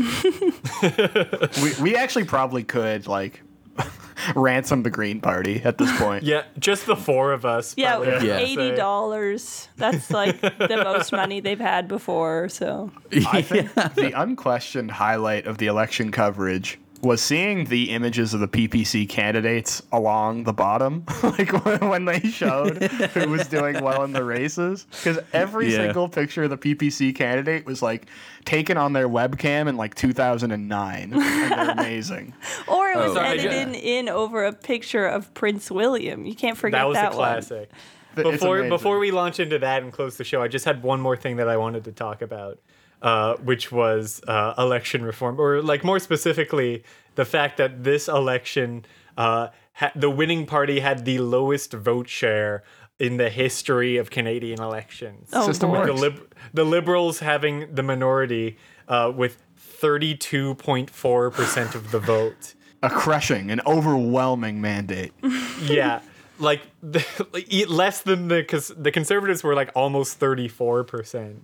[1.63, 3.43] we, we actually probably could, like,
[4.35, 6.25] ransom the Green Party at this point.
[6.25, 7.75] Yeah, just the four of us.
[7.77, 9.69] Yeah, probably, I eighty dollars.
[9.77, 12.49] That's like the most money they've had before.
[12.49, 12.91] So
[13.29, 18.49] I think the unquestioned highlight of the election coverage was seeing the images of the
[18.49, 24.13] PPC candidates along the bottom, like when- when they showed who was doing well in
[24.13, 24.87] the races.
[24.91, 25.79] Because every Yeah.
[25.85, 28.07] single picture of the PPC candidate was like
[28.45, 32.35] taken on their webcam in like 2009, and they're amazing.
[32.69, 36.27] Or it was Oh, Sorry, edited in over a picture of Prince William.
[36.27, 37.17] You can't forget That was that a one.
[37.17, 37.71] classic.
[38.17, 41.01] It's Before before we launch into that and close the show, I just had one
[41.01, 42.59] more thing that I wanted to talk about,
[43.03, 46.83] uh, which was uh, election reform, or like more specifically,
[47.15, 48.85] the fact that this election,
[49.17, 52.63] uh, ha- the winning party had the lowest vote share
[52.99, 55.31] in the history of Canadian elections.
[55.33, 55.87] Oh, System boy.
[55.87, 58.57] the, lib- the liberals having the minority
[58.89, 59.43] uh, with
[59.81, 62.55] 32.4% of the vote.
[62.83, 65.13] a crushing, an overwhelming mandate.
[65.63, 66.01] yeah
[66.39, 71.41] like, the, like e- less than the cause the conservatives were like almost 34%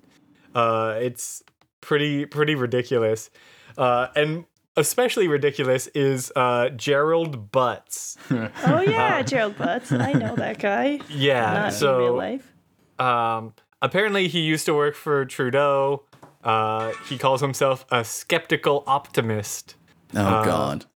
[0.54, 1.42] uh it's
[1.80, 3.30] pretty pretty ridiculous
[3.78, 4.44] uh and
[4.76, 9.92] especially ridiculous is uh gerald butts Oh yeah, Gerald Butts.
[9.92, 11.00] I know that guy.
[11.08, 12.52] yeah Not in real so life.
[12.98, 16.04] um apparently he used to work for trudeau
[16.42, 19.76] uh he calls himself a skeptical optimist
[20.16, 20.86] oh God.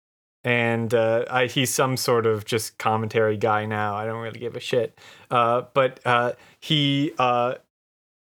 [0.44, 3.94] and uh, I, he's some sort of just commentary guy now.
[3.96, 4.96] I don't really give a shit.
[5.30, 7.54] Uh, but uh, he uh,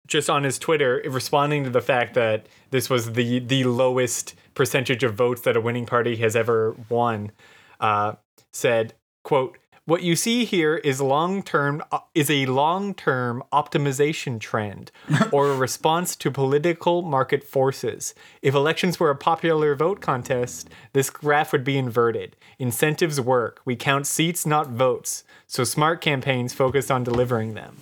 [0.07, 5.03] just on his Twitter, responding to the fact that this was the the lowest percentage
[5.03, 7.31] of votes that a winning party has ever won,
[7.79, 8.13] uh,
[8.51, 8.93] said,
[9.23, 11.81] "quote What you see here is long term
[12.13, 14.91] is a long term optimization trend,
[15.31, 18.13] or a response to political market forces.
[18.41, 22.35] If elections were a popular vote contest, this graph would be inverted.
[22.59, 23.61] Incentives work.
[23.65, 25.23] We count seats, not votes.
[25.47, 27.77] So smart campaigns focus on delivering them."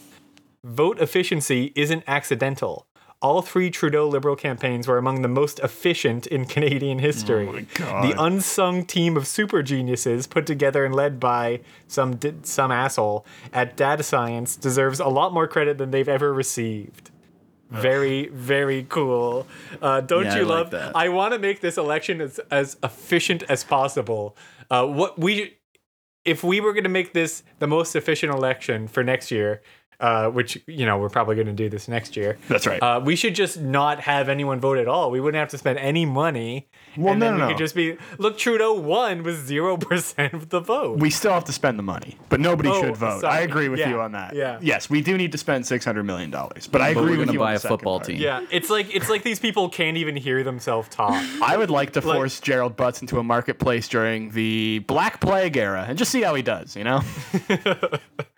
[0.63, 2.85] Vote efficiency isn't accidental.
[3.21, 7.67] All three Trudeau Liberal campaigns were among the most efficient in Canadian history.
[7.73, 8.05] God.
[8.05, 13.25] The unsung team of super geniuses put together and led by some di- some asshole
[13.51, 17.11] at Data Science deserves a lot more credit than they've ever received.
[17.69, 19.45] Very, very cool.
[19.81, 20.95] Uh, don't Yeah, you I like love that.
[20.95, 24.35] I want to make this election as, as efficient as possible.
[24.71, 25.57] Uh, what we
[26.25, 29.61] if we were going to make this the most efficient election for next year,
[29.99, 32.37] uh, which you know we're probably going to do this next year.
[32.47, 32.81] That's right.
[32.81, 35.11] Uh, we should just not have anyone vote at all.
[35.11, 36.67] We wouldn't have to spend any money.
[36.97, 37.55] Well, and no, then no, we no.
[37.57, 38.37] could just be look.
[38.37, 40.99] Trudeau won with zero percent of the vote.
[40.99, 43.21] we still have to spend the money, but nobody Oh, should vote.
[43.21, 43.37] sorry.
[43.37, 44.35] I agree with Yeah, you on that.
[44.35, 44.57] yeah.
[44.61, 47.17] Yes, we do need to spend six hundred million dollars, but I But agree we're
[47.19, 47.39] with gonna you.
[47.39, 48.07] buy on a football part.
[48.07, 48.19] team.
[48.21, 51.11] yeah, it's like it's like these people can't even hear themselves talk.
[51.41, 55.57] I would like to Like- force Gerald Butts into a marketplace during the Black Plague
[55.57, 56.75] era and just see how he does.
[56.75, 57.01] You know,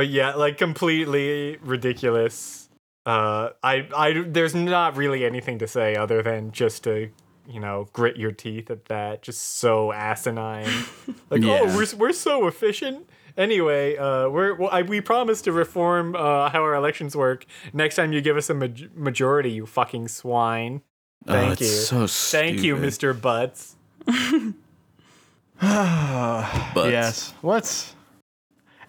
[0.00, 2.70] but yeah, like completely ridiculous.
[3.04, 7.10] Uh, I, I, there's not really anything to say other than just to,
[7.46, 9.20] you know, grit your teeth at that.
[9.20, 10.70] Just so asinine.
[11.28, 11.60] Like, Yeah.
[11.64, 13.10] oh, we're we're so efficient.
[13.36, 17.44] Anyway, uh, we're well, I, we promise to reform uh, how our elections work.
[17.74, 20.80] Next time you give us a maj- majority, you fucking swine.
[21.28, 22.06] Oh, Thank it's you.
[22.06, 22.06] so
[22.38, 22.74] Thank you.
[22.78, 23.76] Mister Butts.
[25.60, 27.34] But yes.
[27.42, 27.94] Let's.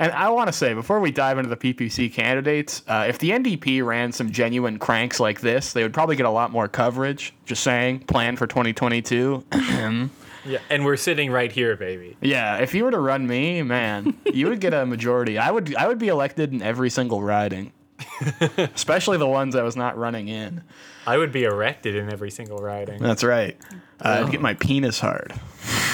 [0.02, 3.30] And I want to say before we dive into the PPC candidates, uh, if the
[3.30, 7.36] NDP ran some genuine cranks like this, they would probably get a lot more coverage.
[7.46, 9.46] Just saying, plan for 2022.
[10.44, 12.18] Yeah, and we're sitting right here, baby.
[12.20, 15.38] Yeah, if you were to run me, man, you would get a majority.
[15.38, 17.72] I would I would be elected in every single riding.
[18.58, 20.64] Especially the ones I was not running in.
[21.06, 23.00] I would be erected in every single riding.
[23.00, 23.56] That's right.
[24.04, 25.32] Uh, I'd get my penis hard.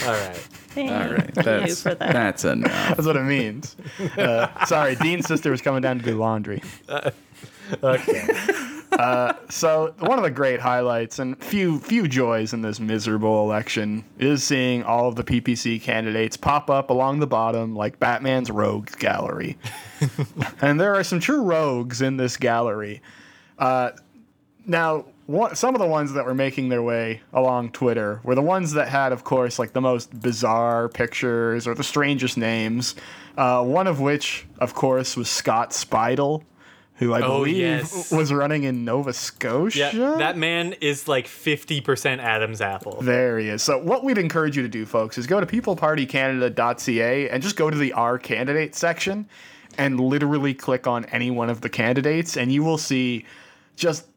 [0.06, 0.36] All right.
[0.70, 2.14] Thank all right, you that's for that.
[2.14, 2.72] that's enough.
[2.72, 3.76] That's what it means.
[4.16, 6.62] Uh, sorry, Dean's sister was coming down to do laundry.
[7.84, 8.28] Okay.
[9.50, 14.44] So one of the great highlights and few few joys in this miserable election is
[14.44, 19.58] seeing all of the PPC candidates pop up along the bottom like Batman's rogues gallery.
[20.62, 23.02] and there are some true rogues in this gallery.
[23.58, 23.92] Uh,
[24.66, 28.42] now, one, some of the ones that were making their way along Twitter were the
[28.42, 32.96] ones that had, of course, like the most bizarre pictures or the strangest names.
[33.38, 36.44] Uh, one of which, of course, was Scott Speidel,
[36.96, 38.12] who I Oh, believe yes.
[38.12, 39.92] was running in Nova Scotia.
[39.94, 43.00] Yeah, that man is like 50% Adam's apple.
[43.02, 43.62] There he is.
[43.62, 47.70] So what we'd encourage you to do, folks, is go to peoplepartycanada.ca and just go
[47.70, 49.28] to the R candidate section
[49.78, 53.26] and literally click on any one of the candidates, and you will see
[53.76, 54.08] just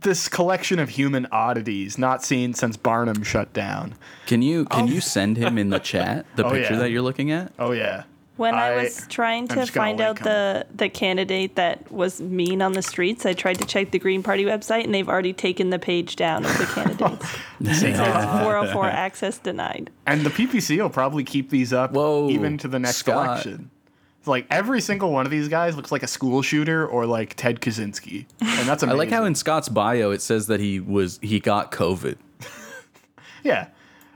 [0.00, 3.94] this collection of human oddities not seen since Barnum shut down.
[4.26, 4.86] Can you can oh.
[4.92, 6.80] you send him in the chat the Oh, picture yeah.
[6.80, 7.52] that you're looking at?
[7.58, 8.04] Oh yeah.
[8.36, 12.62] When I, I- was trying to find out link the, the candidate that was mean
[12.62, 15.70] on the streets, I tried to check the Green Party website and they've already taken
[15.70, 17.26] the page down of the candidates.
[17.66, 17.70] Oh.
[17.70, 17.96] it says
[18.42, 19.88] 404 access denied.
[20.06, 23.26] And the PPC will probably keep these up Whoa, even to the next Scott.
[23.44, 23.70] election.
[24.24, 27.34] It's Like every single one of these guys looks like a school shooter or like
[27.34, 28.88] Ted Kaczynski, and that's amazing.
[28.88, 32.16] I like how in Scott's bio it says that he was he got COVID.
[33.44, 33.68] yeah.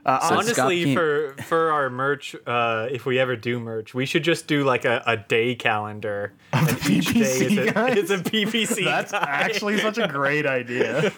[0.03, 4.23] Uh, So Honestly, for for our merch, uh, if we ever do merch, we should
[4.23, 7.97] just do like a, a day calendar, and each day is PPC a, guys?
[7.97, 8.85] is a PPC.
[8.85, 9.27] That's guy.
[9.27, 11.13] actually such a great idea.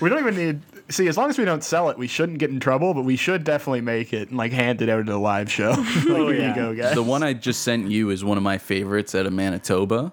[0.00, 2.50] we don't even need see as long as we don't sell it, we shouldn't get
[2.50, 5.16] in trouble, but we should definitely make it and like hand it out at a
[5.16, 5.70] live show.
[5.70, 6.48] like, Oh, here yeah.
[6.50, 6.94] you go, guys.
[6.94, 10.12] The one I just sent you is one of my favorites out of Manitoba.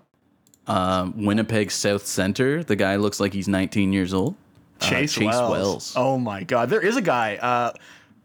[0.68, 2.64] Um, Winnipeg South Center.
[2.64, 4.36] The guy looks like he's 19 years old.
[4.80, 5.52] Uh, Chase, Chase Wells.
[5.52, 5.94] Wells.
[5.96, 7.36] Oh my god, there is a guy.
[7.38, 7.74] Uh,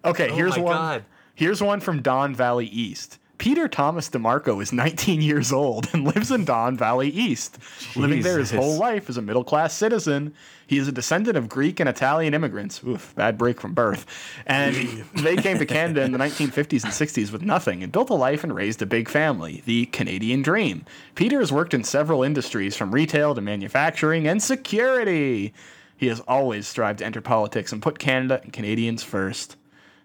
[0.04, 0.74] okay, here's Oh my one.
[0.76, 1.04] God.
[1.34, 3.18] Here's one from Don Valley East.
[3.38, 7.58] Peter Thomas DeMarco is 19 years old and lives in Don Valley East,
[7.94, 10.34] living there his whole life as a middle class citizen.
[10.66, 12.82] He is a descendant of Greek and Italian immigrants.
[12.84, 14.06] Oof, bad break from birth.
[14.46, 14.74] And
[15.14, 18.42] they came to Canada in the 1950s and 60s with nothing and built a life
[18.42, 20.84] and raised a big family, the Canadian dream.
[21.14, 25.52] Peter has worked in several industries from retail to manufacturing and security.
[25.96, 29.56] He has always strived to enter politics and put Canada and Canadians first.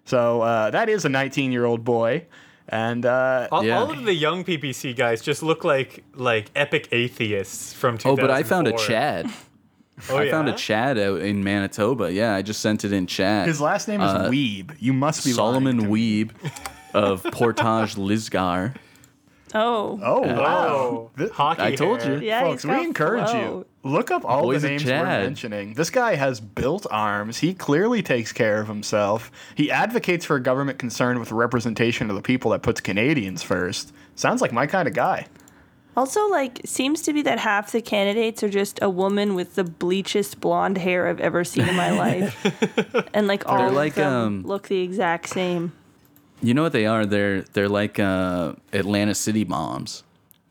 [0.05, 2.25] So uh, that is a 19 year old boy.
[2.69, 3.79] And uh, All, Yeah.
[3.79, 8.11] all of the young PPC guys just look like like epic atheists from 2004.
[8.11, 9.29] Oh, but I found a Chad.
[10.09, 10.53] Oh, I found a?
[10.53, 12.11] Chad out in Manitoba.
[12.11, 13.47] Yeah, I just sent it in chat.
[13.47, 14.75] his last name is Weeb.
[14.79, 16.25] You must be lying Solomon to me.
[16.25, 16.31] Weeb
[16.95, 18.75] of Portage Lisgar.
[19.53, 19.99] Oh.
[20.01, 21.11] Oh wow!
[21.19, 21.61] Oh, hockey.
[21.61, 22.15] I told hair.
[22.15, 22.21] you.
[22.27, 23.39] Yeah, Folks, we encourage flow.
[23.39, 23.65] you.
[23.83, 25.73] Look up all Boys the names we're mentioning.
[25.73, 27.39] This guy has built arms.
[27.39, 29.31] He clearly takes care of himself.
[29.55, 33.41] He advocates for a government concerned with the representation of the people that puts Canadians
[33.41, 33.91] first.
[34.15, 35.25] Sounds like my kind of guy.
[35.97, 39.63] Also, like, seems to be that half the candidates are just a woman with the
[39.63, 43.95] bleachest blonde hair I've ever seen in my life, and like all They're of like,
[43.95, 45.73] them um, look the exact same.
[46.41, 47.05] You know what they are?
[47.05, 50.03] They're they're like uh, Atlanta City moms.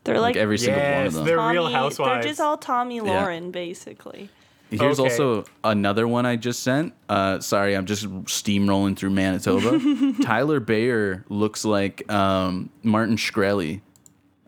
[0.03, 1.25] They're Like, like, every single one of Yes, them.
[1.25, 2.23] they're Tomi, real housewives.
[2.23, 4.29] They're just all Tomi Lahren, basically.
[4.71, 5.09] Here's Okay.
[5.11, 6.93] also another one I just sent.
[7.09, 10.13] Uh, sorry, I'm just steamrolling through Manitoba.
[10.23, 13.81] Tyler Bayer looks like um, Martin Shkreli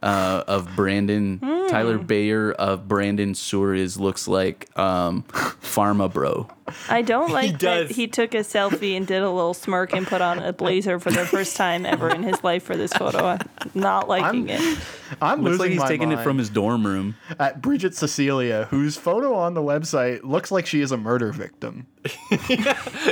[0.02, 1.40] uh, of Brandon.
[1.70, 6.48] Tyler Bayer of Brandon Suarez looks like um, Pharma Bro.
[6.90, 7.96] I don't like that does.
[7.96, 11.12] he took a selfie and did a little smirk and put on a blazer for
[11.12, 13.26] the first time ever in his life for this photo.
[13.26, 13.40] I'm
[13.74, 14.80] not liking it.
[15.22, 17.16] I'm Looks like he's taking it from his dorm room.
[17.40, 21.88] at Bridget Cecilia, whose photo on the website looks like she is a murder victim.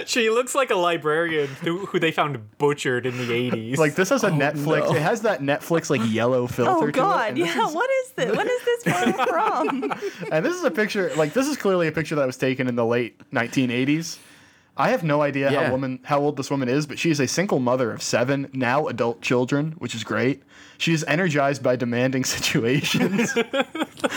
[0.05, 3.77] She looks like a librarian who, who they found butchered in the 80s.
[3.77, 4.89] Like this has a oh, Netflix.
[4.89, 4.95] no.
[4.95, 6.71] It has that Netflix like yellow oh, filter.
[6.71, 7.37] Oh to it, God!
[7.37, 8.35] Yeah, is- what is this?
[8.35, 9.93] What is this photo from?
[10.31, 12.75] And this is a picture, like this is clearly a picture that was taken in
[12.75, 13.19] the late
[13.49, 14.17] 1980s.
[14.77, 15.65] I have no idea Yeah.
[15.65, 18.49] how woman how old this woman is, but she is a single mother of seven
[18.53, 20.41] now adult children, which is great.
[20.77, 23.33] She is energized by demanding situations,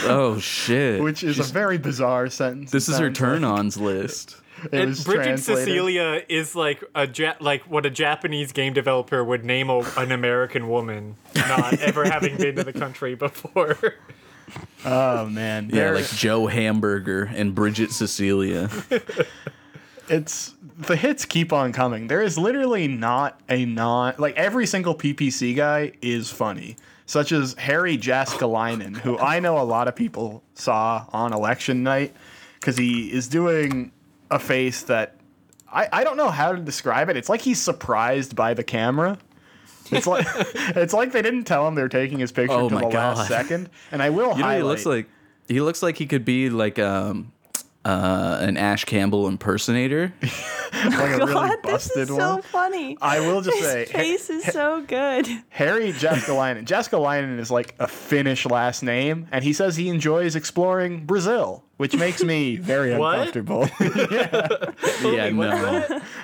[0.05, 1.03] Oh shit!
[1.03, 2.71] which is a very bizarre sentence.
[2.71, 4.37] this is her turn-ons list.
[4.73, 5.65] It and was Bridget translated.
[5.65, 10.11] Cecilia is like a ja- like what a Japanese game developer would name a, an
[10.13, 13.77] American woman, not ever having been to the country before.
[14.85, 18.69] Oh man, Yeah, There- like Joe Hamburger and Bridget Cecilia.
[20.09, 22.09] it's the hits keep on coming.
[22.09, 26.77] There is literally not a non like every single PPC guy is funny,
[27.07, 32.15] such as Harry Jaskalainen, who I know a lot of people saw on election night
[32.61, 33.93] because he is doing
[34.31, 35.17] a face that
[35.73, 37.17] I, I don't know how to describe it.
[37.17, 39.19] It's like he's surprised by the camera.
[39.91, 40.27] It's like
[40.77, 43.29] it's like they didn't tell him they're taking his picture Oh until my the last
[43.29, 43.69] second.
[43.93, 44.57] And I will You know, highlight.
[44.59, 45.07] he looks like
[45.49, 47.33] he looks like he could be like um
[47.85, 50.15] uh an Ash Campbell impersonator.
[50.23, 50.33] like
[50.73, 52.21] a really God, this busted is one.
[52.21, 52.97] so funny.
[53.03, 55.29] I will just His say, face is so good.
[55.51, 56.65] Harry Jaskalainen.
[56.65, 61.95] Jaskalainen is like a Finnish last name, and he says he enjoys exploring Brazil, which
[61.95, 63.19] makes me very What?
[63.19, 63.69] uncomfortable.
[65.03, 65.29] yeah,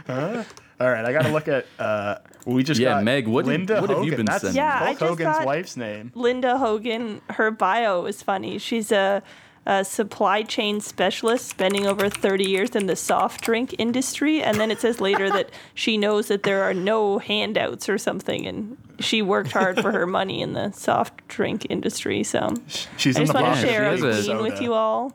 [0.08, 0.44] no.
[0.80, 1.66] All right, I got to look at.
[1.78, 2.16] Uh,
[2.46, 4.56] we just Yeah, got Meg, what did- Linda what have you been That's sending?
[4.56, 6.10] Yeah, I Hulk just Hogan's got- wife's name.
[6.14, 8.56] Linda Hogan, her bio is funny.
[8.56, 9.22] She's a,
[9.66, 14.42] a supply chain specialist spending over 30 years in the soft drink industry.
[14.42, 18.46] And then it says later that she knows that there are no handouts or something.
[18.46, 22.22] And she worked hard for her money in the soft drink industry.
[22.24, 22.54] So
[22.96, 23.60] She's I in just the want box.
[23.60, 25.12] to share a she has a- queen with you all.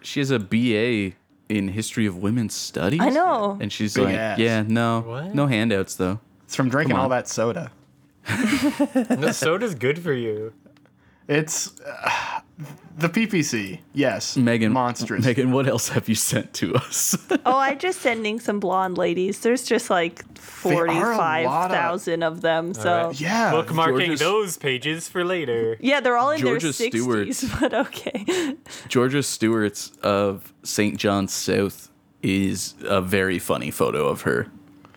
[0.00, 1.12] She has a BA
[1.48, 3.00] in history of women's studies.
[3.00, 3.58] I know.
[3.60, 4.38] And she's Big like, ass.
[4.38, 5.34] yeah, no, What?
[5.34, 6.20] no handouts though.
[6.44, 7.70] It's from drinking all that soda.
[9.18, 10.52] no, soda's good for you.
[11.28, 12.40] It's uh,
[12.98, 13.80] the PPC.
[13.94, 15.24] Yes, Megan, monstrous.
[15.24, 17.16] Megan, what else have you sent to us?
[17.44, 19.40] Oh, I'm just sending some blonde ladies.
[19.40, 20.22] There's just like
[20.62, 22.72] There are a lot of- 45,000 of them.
[22.74, 25.76] So Yeah, Bookmarking George's- those pages for later.
[25.80, 27.44] yeah, they're all in Georgia their 60s, Stewart's.
[27.60, 28.54] but okay.
[28.88, 30.96] Georgia Stewart's of St.
[30.98, 31.88] John's South
[32.22, 34.46] is a very funny photo of her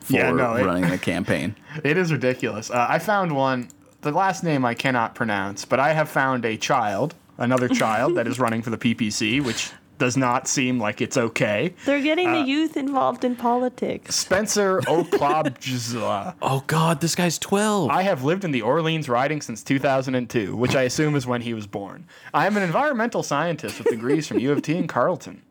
[0.02, 1.56] for Yeah, no, it- running the campaign.
[1.84, 2.70] It is ridiculous.
[2.70, 3.70] Uh, I found one.
[4.02, 8.28] The last name I cannot pronounce, but I have found a child, another child that
[8.28, 11.74] is running for the PPC, which does not seem like it's okay.
[11.86, 14.14] They're getting Uh, the youth involved in politics.
[14.16, 16.36] Spencer Oklobdzija.
[16.42, 17.90] Oh God, this guy's twelve.
[17.90, 21.54] I have lived in the Orleans riding since 2002, which I assume is when he
[21.54, 22.06] was born.
[22.34, 25.42] I am an environmental scientist with degrees from U of T and Carleton.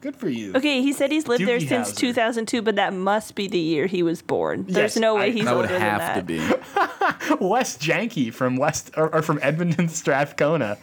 [0.00, 0.52] Good for you.
[0.54, 1.96] Okay, he said he's lived there since Howser.
[1.96, 4.64] 2002, but that must be the year he was born.
[4.68, 6.38] There's Yes, no way I- he's that That would have to be.
[7.46, 10.76] Wes Janke from West or, or from Edmonton Strathcona.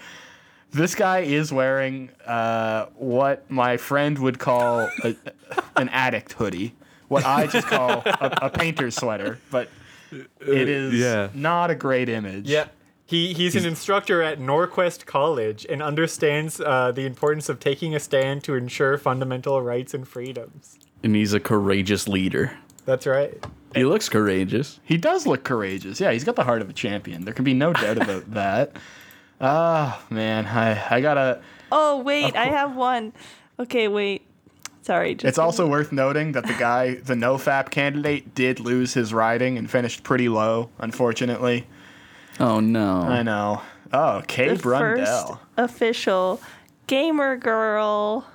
[0.71, 5.15] This guy is wearing uh, what my friend would call a,
[5.75, 6.75] an addict hoodie.
[7.09, 9.67] What I just call a, a painter's sweater, but
[10.11, 11.27] it is yeah.
[11.33, 12.47] not a great image.
[12.47, 12.67] Yeah.
[13.05, 17.99] He, he's an instructor at NorQuest College and understands uh, the importance of taking a
[17.99, 20.79] stand to ensure fundamental rights and freedoms.
[21.03, 22.57] And he's a courageous leader.
[22.85, 23.45] That's right.
[23.75, 24.79] He looks courageous.
[24.85, 25.99] He does look courageous.
[25.99, 27.25] Yeah, he's got the heart of a champion.
[27.25, 28.77] There can be no doubt about that.
[29.41, 31.41] Ah, man, I I gotta.
[31.71, 33.11] Oh wait, I have one.
[33.59, 34.21] Okay, wait.
[34.83, 35.13] Sorry.
[35.15, 39.57] Just It's also worth noting that the guy, the NoFap candidate, did lose his riding
[39.57, 41.67] and finished pretty low, unfortunately.
[42.39, 43.01] Oh no.
[43.01, 43.61] I know.
[43.93, 45.27] Oh, Kay the Brundell.
[45.27, 46.41] first official
[46.87, 48.25] gamer girl.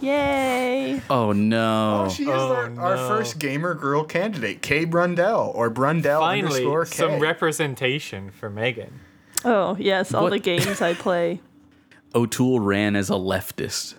[0.00, 1.00] Yay!
[1.08, 2.04] Oh no.
[2.06, 6.48] Oh, she is Oh, our, our first gamer girl candidate, Kay Brundell or Brundell Finally,
[6.64, 6.90] underscore K.
[6.96, 9.00] some representation for Megan.
[9.44, 11.40] Oh yes, all What- the games I play.
[12.14, 13.94] O'Toole ran as a leftist.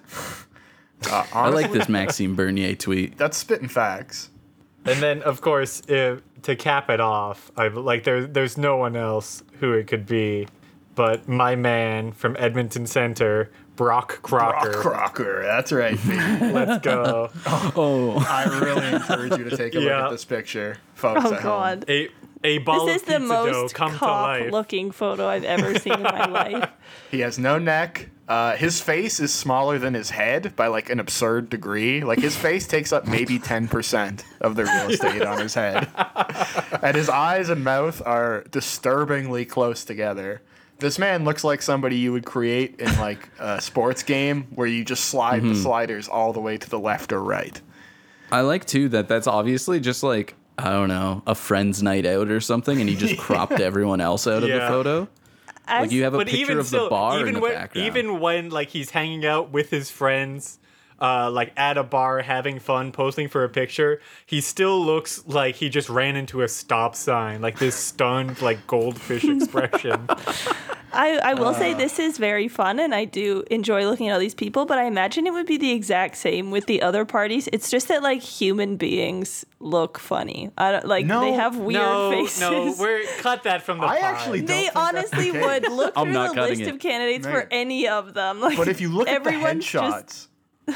[1.12, 3.18] Uh, I like this Maxime Bernier tweet.
[3.18, 4.32] That's spitting facts.
[4.86, 8.26] And then, of course, if, to cap it off, I like there.
[8.26, 10.48] There's no one else who it could be,
[10.96, 14.82] but my man from Edmonton Center, Brock Crocker.
[14.82, 15.44] Brock Crocker.
[15.44, 16.00] That's right.
[16.42, 17.30] Let's go.
[17.46, 18.26] Oh.
[18.28, 21.22] I really encourage you to take a look at this picture, folks.
[21.26, 21.44] Oh at home.
[21.44, 21.86] god.
[22.48, 24.52] A a ball This is of the pizza dough most come to cop life.
[24.52, 26.70] looking photo I've ever seen in my life.
[27.12, 28.10] He has no neck.
[28.28, 32.02] Uh, his face is smaller than his head by like an absurd degree.
[32.02, 35.88] Like his face takes up maybe 10% of the real estate on his head.
[36.82, 40.42] And his eyes and mouth are disturbingly close together.
[40.80, 44.84] This man looks like somebody you would create in like a sports game where you
[44.86, 47.60] just slide the sliders all the way to the left or right.
[48.32, 52.30] I like too that that's obviously just like I don't know a friend's night out
[52.30, 55.08] or something, and he just cropped everyone else out of the photo.
[55.70, 57.88] As, Like you have a picture of still, the bar even in the when, background.
[57.88, 60.60] even when like he's hanging out with his friends,
[61.00, 65.56] uh, like at a bar having fun, posting for a picture, he still looks like
[65.56, 70.08] he just ran into a stop sign, like this stunned, like goldfish expression.
[70.94, 71.54] I, I will Uh.
[71.54, 74.78] say this is very fun and I do enjoy looking at all these people, but
[74.80, 77.48] I imagine it would be the exact same with the other parties.
[77.54, 80.50] It's just that like human beings look funny.
[80.58, 82.40] I don't like No, they have weird no, faces.
[82.40, 83.86] no, we're cut that from the.
[83.86, 84.04] I pod.
[84.16, 85.46] actually don't they think honestly the case.
[85.46, 86.68] would look through the list it.
[86.70, 88.40] of candidates for any of them.
[88.40, 90.28] Like, But if you look at the everyone's just- headshots,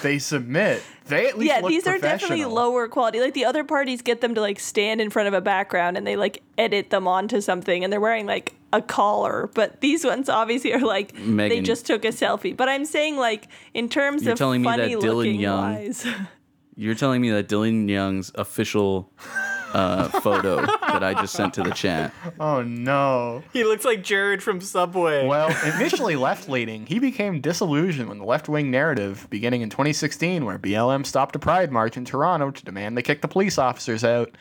[0.02, 0.82] they submit.
[1.08, 3.20] They at least yeah, look these are definitely lower quality.
[3.20, 6.08] Like the other parties get them to like stand in front of a background and
[6.08, 9.50] they like edit them onto something and they're wearing like a collar.
[9.54, 12.56] But these ones obviously are like they just took a selfie.
[12.56, 15.74] But I'm saying like in terms You're of telling me that funny Dylan looking Young-
[15.76, 16.06] wise.
[16.78, 19.12] You're telling me that Dylan Young's official
[19.74, 22.13] uh, photo that I just sent to the chat.
[22.39, 23.43] Oh no.
[23.53, 25.28] He looks like Jared from Subway.
[25.28, 30.45] Well, initially left leaning, he became disillusioned when the left wing narrative, beginning in 2016,
[30.45, 34.03] where BLM stopped a pride march in Toronto to demand they kick the police officers
[34.03, 34.32] out.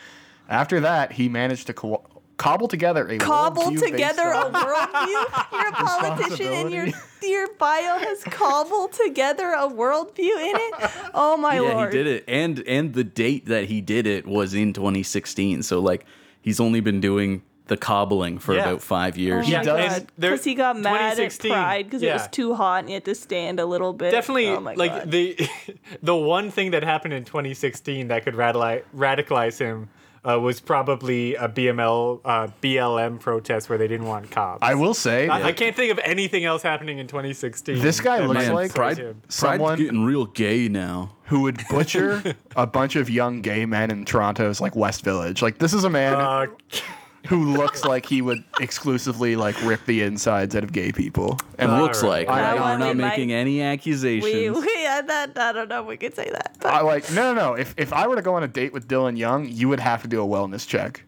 [0.48, 2.02] After that, he managed to co-
[2.40, 5.52] cobble together a Cobble worldview based together a worldview.
[5.52, 6.86] You're a politician and your
[7.22, 10.18] your bio has cobbled together a worldview
[10.50, 10.90] in it.
[11.14, 11.92] Oh my Yeah, lord.
[11.92, 15.62] he did it, and and the date that he did it was in 2016.
[15.62, 16.06] So like
[16.40, 18.62] he's only been doing the cobbling for Yeah.
[18.62, 19.46] about five oh years.
[19.46, 20.06] Oh Yeah, my does- god!
[20.18, 23.04] there- Because he got mad at Pride because it was too hot and he had
[23.04, 24.10] to stand a little bit.
[24.10, 25.10] Definitely, Oh my like God.
[25.10, 25.36] the
[26.02, 29.88] the one thing that happened in 2016 that could radicalize, radicalize him
[30.28, 34.58] uh, was probably a BML uh, BLM protest where they didn't want cops.
[34.62, 37.80] I will say, I, I can't think of anything else happening in 2016.
[37.80, 39.22] This guy looks Man, like- Pride, him.
[39.28, 41.16] Someone- Pride's getting real gay now.
[41.24, 45.42] who would butcher a bunch of young gay men in Toronto's like West Village.
[45.42, 46.46] Like this is a man Uh,
[47.30, 51.38] who looks like he would exclusively like rip the insides out of gay people.
[51.58, 52.26] And All Looks right.
[52.26, 52.60] like I- right?
[52.60, 54.24] I- we're not making might- any accusations.
[54.24, 56.56] we, we I, that, I don't know if we could say that.
[56.60, 57.54] But I like no no no.
[57.54, 60.02] If if I were to go on a date with Dylan Young, you would have
[60.02, 61.04] to do a wellness check.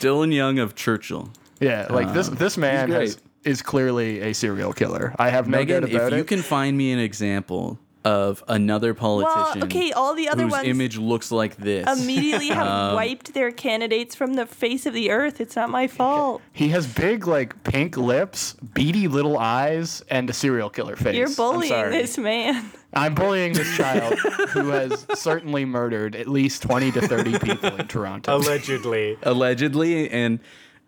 [0.00, 1.30] Dylan Young of Churchill.
[1.60, 5.12] Yeah, like this uh, this man has, is clearly a serial killer.
[5.18, 7.78] I have no Megan, doubt about if you can find me an example
[8.08, 12.66] of another politician okay, all the other whose ones image looks like this, immediately have
[12.66, 15.40] Um, wiped their candidates from the face of the earth.
[15.40, 16.40] It's not my fault.
[16.52, 21.14] he has big like pink lips, beady little eyes, and a serial killer face.
[21.16, 21.90] You're I'm bullying sorry.
[21.90, 22.70] this man.
[22.94, 24.18] I'm bullying this child
[24.54, 28.36] who has certainly murdered at least 20 to 30 people in Toronto.
[28.36, 29.18] allegedly.
[29.22, 30.40] allegedly, and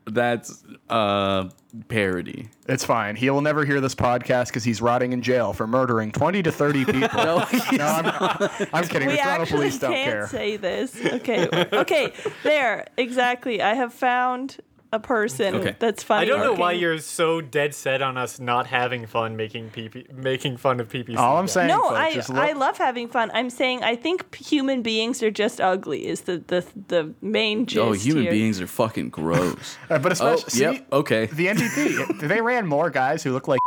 [0.06, 1.48] that's uh
[1.88, 2.48] parody.
[2.66, 3.16] It's fine.
[3.16, 6.52] He will never hear this podcast because he's rotting in jail for murdering 20 to
[6.52, 7.00] 30 people.
[7.24, 7.46] no,
[7.78, 9.08] I'm, I'm kidding.
[9.08, 10.26] we the Toronto actually police don't can't care.
[10.26, 10.96] say this.
[11.04, 12.12] Okay, okay,
[12.42, 13.62] there, exactly.
[13.62, 14.58] I have found
[14.92, 15.76] a person Okay.
[15.78, 16.22] that's funny.
[16.22, 20.12] I don't know why you're so dead set on us not having fun making PP,
[20.12, 21.16] making fun of PPC.
[21.16, 23.30] All I'm saying, No, folks, I just look, I love having fun.
[23.32, 26.06] I'm saying I think human beings are just ugly.
[26.08, 28.32] Is the the the main gist oh, human here.
[28.32, 29.78] beings are fucking gross.
[29.90, 31.26] uh, but oh, especially yep, okay.
[31.26, 32.20] the NDP.
[32.28, 33.60] they ran more guys who look like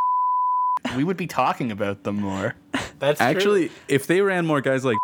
[0.98, 2.56] we would be talking about them more.
[3.00, 3.28] That's true.
[3.28, 4.98] Actually, if they ran more guys like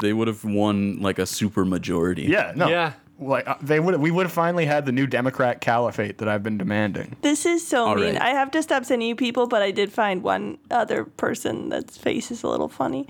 [0.00, 2.24] they would have won like a super majority.
[2.24, 2.68] Yeah, no.
[2.68, 2.94] Yeah.
[3.18, 6.42] Like uh, they would we would have finally had the new Democrat caliphate that I've
[6.42, 7.16] been demanding.
[7.22, 8.14] This is so All mean.
[8.14, 8.22] right.
[8.22, 11.96] I have to stop sending you people, but I did find one other person that's
[11.96, 13.06] face is a little funny.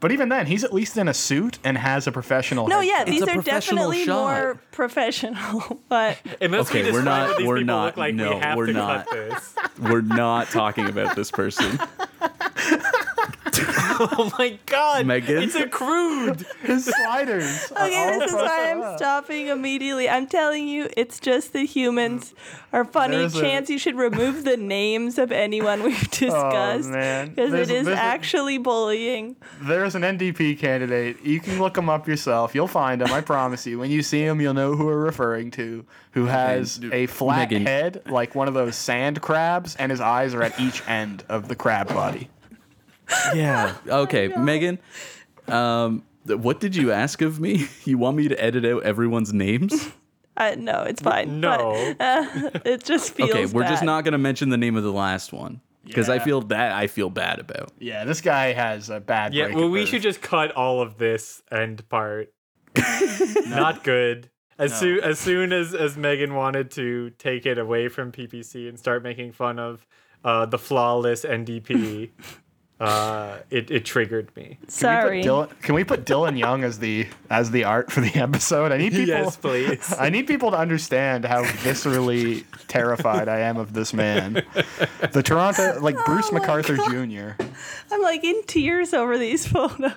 [0.00, 2.68] But even then, he's at least in a suit and has a professional.
[2.68, 2.86] No, headshot.
[2.86, 4.14] yeah, these are professional definitely shot.
[4.42, 5.80] more professional.
[5.90, 8.66] But Unless we Okay, we're not- these we're not- look like, no, we have we're
[8.66, 9.06] to not.
[9.06, 9.54] cut this.
[9.78, 11.78] We're not talking about this person.
[14.18, 15.42] Oh my god, Megan?
[15.42, 16.46] it's a crude.
[16.62, 17.70] his sliders.
[17.72, 20.08] okay, this is why I'm stopping immediately.
[20.08, 22.34] I'm telling you, it's just the humans
[22.72, 23.16] are funny.
[23.16, 27.50] There's a- Chance you should remove the names of anyone we've oh, discussed Oh, because
[27.50, 29.36] There's it a- is there's a- actually bullying.
[29.62, 31.22] There's an NDP candidate.
[31.22, 32.54] You can look him up yourself.
[32.54, 33.12] You'll find him.
[33.12, 33.78] I promise you.
[33.78, 35.84] When you see him, you'll know who we're referring to.
[36.12, 37.66] Who has a flat Megan.
[37.66, 41.46] head like one of those sand crabs, and his eyes are at each end of
[41.48, 42.28] the crab body.
[43.34, 43.74] Yeah.
[43.88, 44.78] Okay, Megan.
[45.48, 47.66] Um, what did you ask of me?
[47.84, 49.90] You want me to edit out everyone's names?
[50.36, 51.38] Uh, no, it's fine.
[51.38, 51.94] No.
[51.98, 53.30] but, uh, it just feels.
[53.30, 56.40] Okay, we're just not gonna mention the name of the last one because I feel
[56.42, 57.72] that I feel bad about.
[57.78, 59.34] Yeah, this guy has a bad.
[59.34, 59.88] Yeah, break well, we birth.
[59.90, 62.32] should just cut all of this end part.
[63.48, 64.30] Not good.
[64.58, 68.78] As soon as soon as as Megan wanted to take it away from PPC and
[68.78, 69.86] start making fun of
[70.24, 72.10] uh, the flawless NDP,
[72.80, 74.58] uh, it it triggered me.
[74.68, 75.22] Sorry.
[75.22, 78.72] Dylan, can we put Dylan Young as the as the art for the episode?
[78.72, 79.06] I need people.
[79.08, 79.94] Yes, please.
[79.98, 84.42] I need people to understand how viscerally terrified I am of this man.
[85.12, 86.76] The Toronto, like Bruce Oh my McArthur
[87.36, 87.42] Jr.
[87.92, 89.92] I'm like in tears over these photos.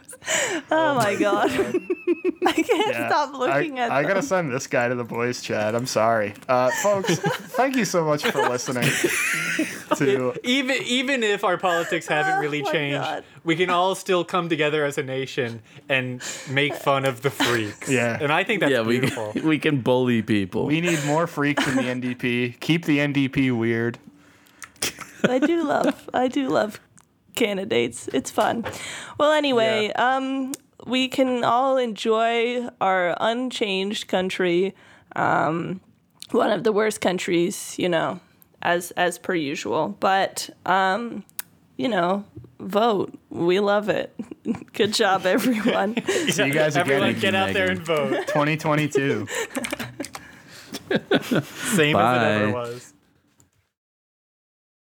[0.72, 1.52] Oh, my god.
[2.46, 4.10] I can't Yeah, stop looking I, at I them.
[4.10, 5.76] gotta send this guy to the boys' chat.
[5.76, 7.16] I'm sorry, uh, folks.
[7.20, 8.90] thank you so much for listening.
[9.98, 13.24] To even even if our politics haven't really Oh my changed, God.
[13.44, 17.90] we can all still come together as a nation and make fun of the freaks.
[17.90, 18.18] Yeah.
[18.20, 19.34] and I think that's yeah, we beautiful.
[19.44, 20.66] we can bully people.
[20.66, 22.60] we need more freaks in the NDP.
[22.60, 23.98] Keep the NDP weird.
[25.24, 26.80] I do love I do love
[27.36, 28.10] candidates.
[28.14, 28.66] It's fun.
[29.18, 30.52] Well, anyway, um
[30.86, 34.76] we can all enjoy our unchanged country.
[35.16, 35.80] Um
[36.32, 38.20] one of the worst countries, you know,
[38.62, 39.96] as as per usual.
[40.00, 41.24] But um
[41.78, 42.24] you know,
[42.64, 43.14] vote.
[43.30, 44.14] We love it.
[44.74, 45.96] Good job everyone.
[46.08, 48.28] See you guys again Everyone, in get out there and vote.
[48.28, 49.28] 2022.
[51.44, 52.93] Same as it ever was.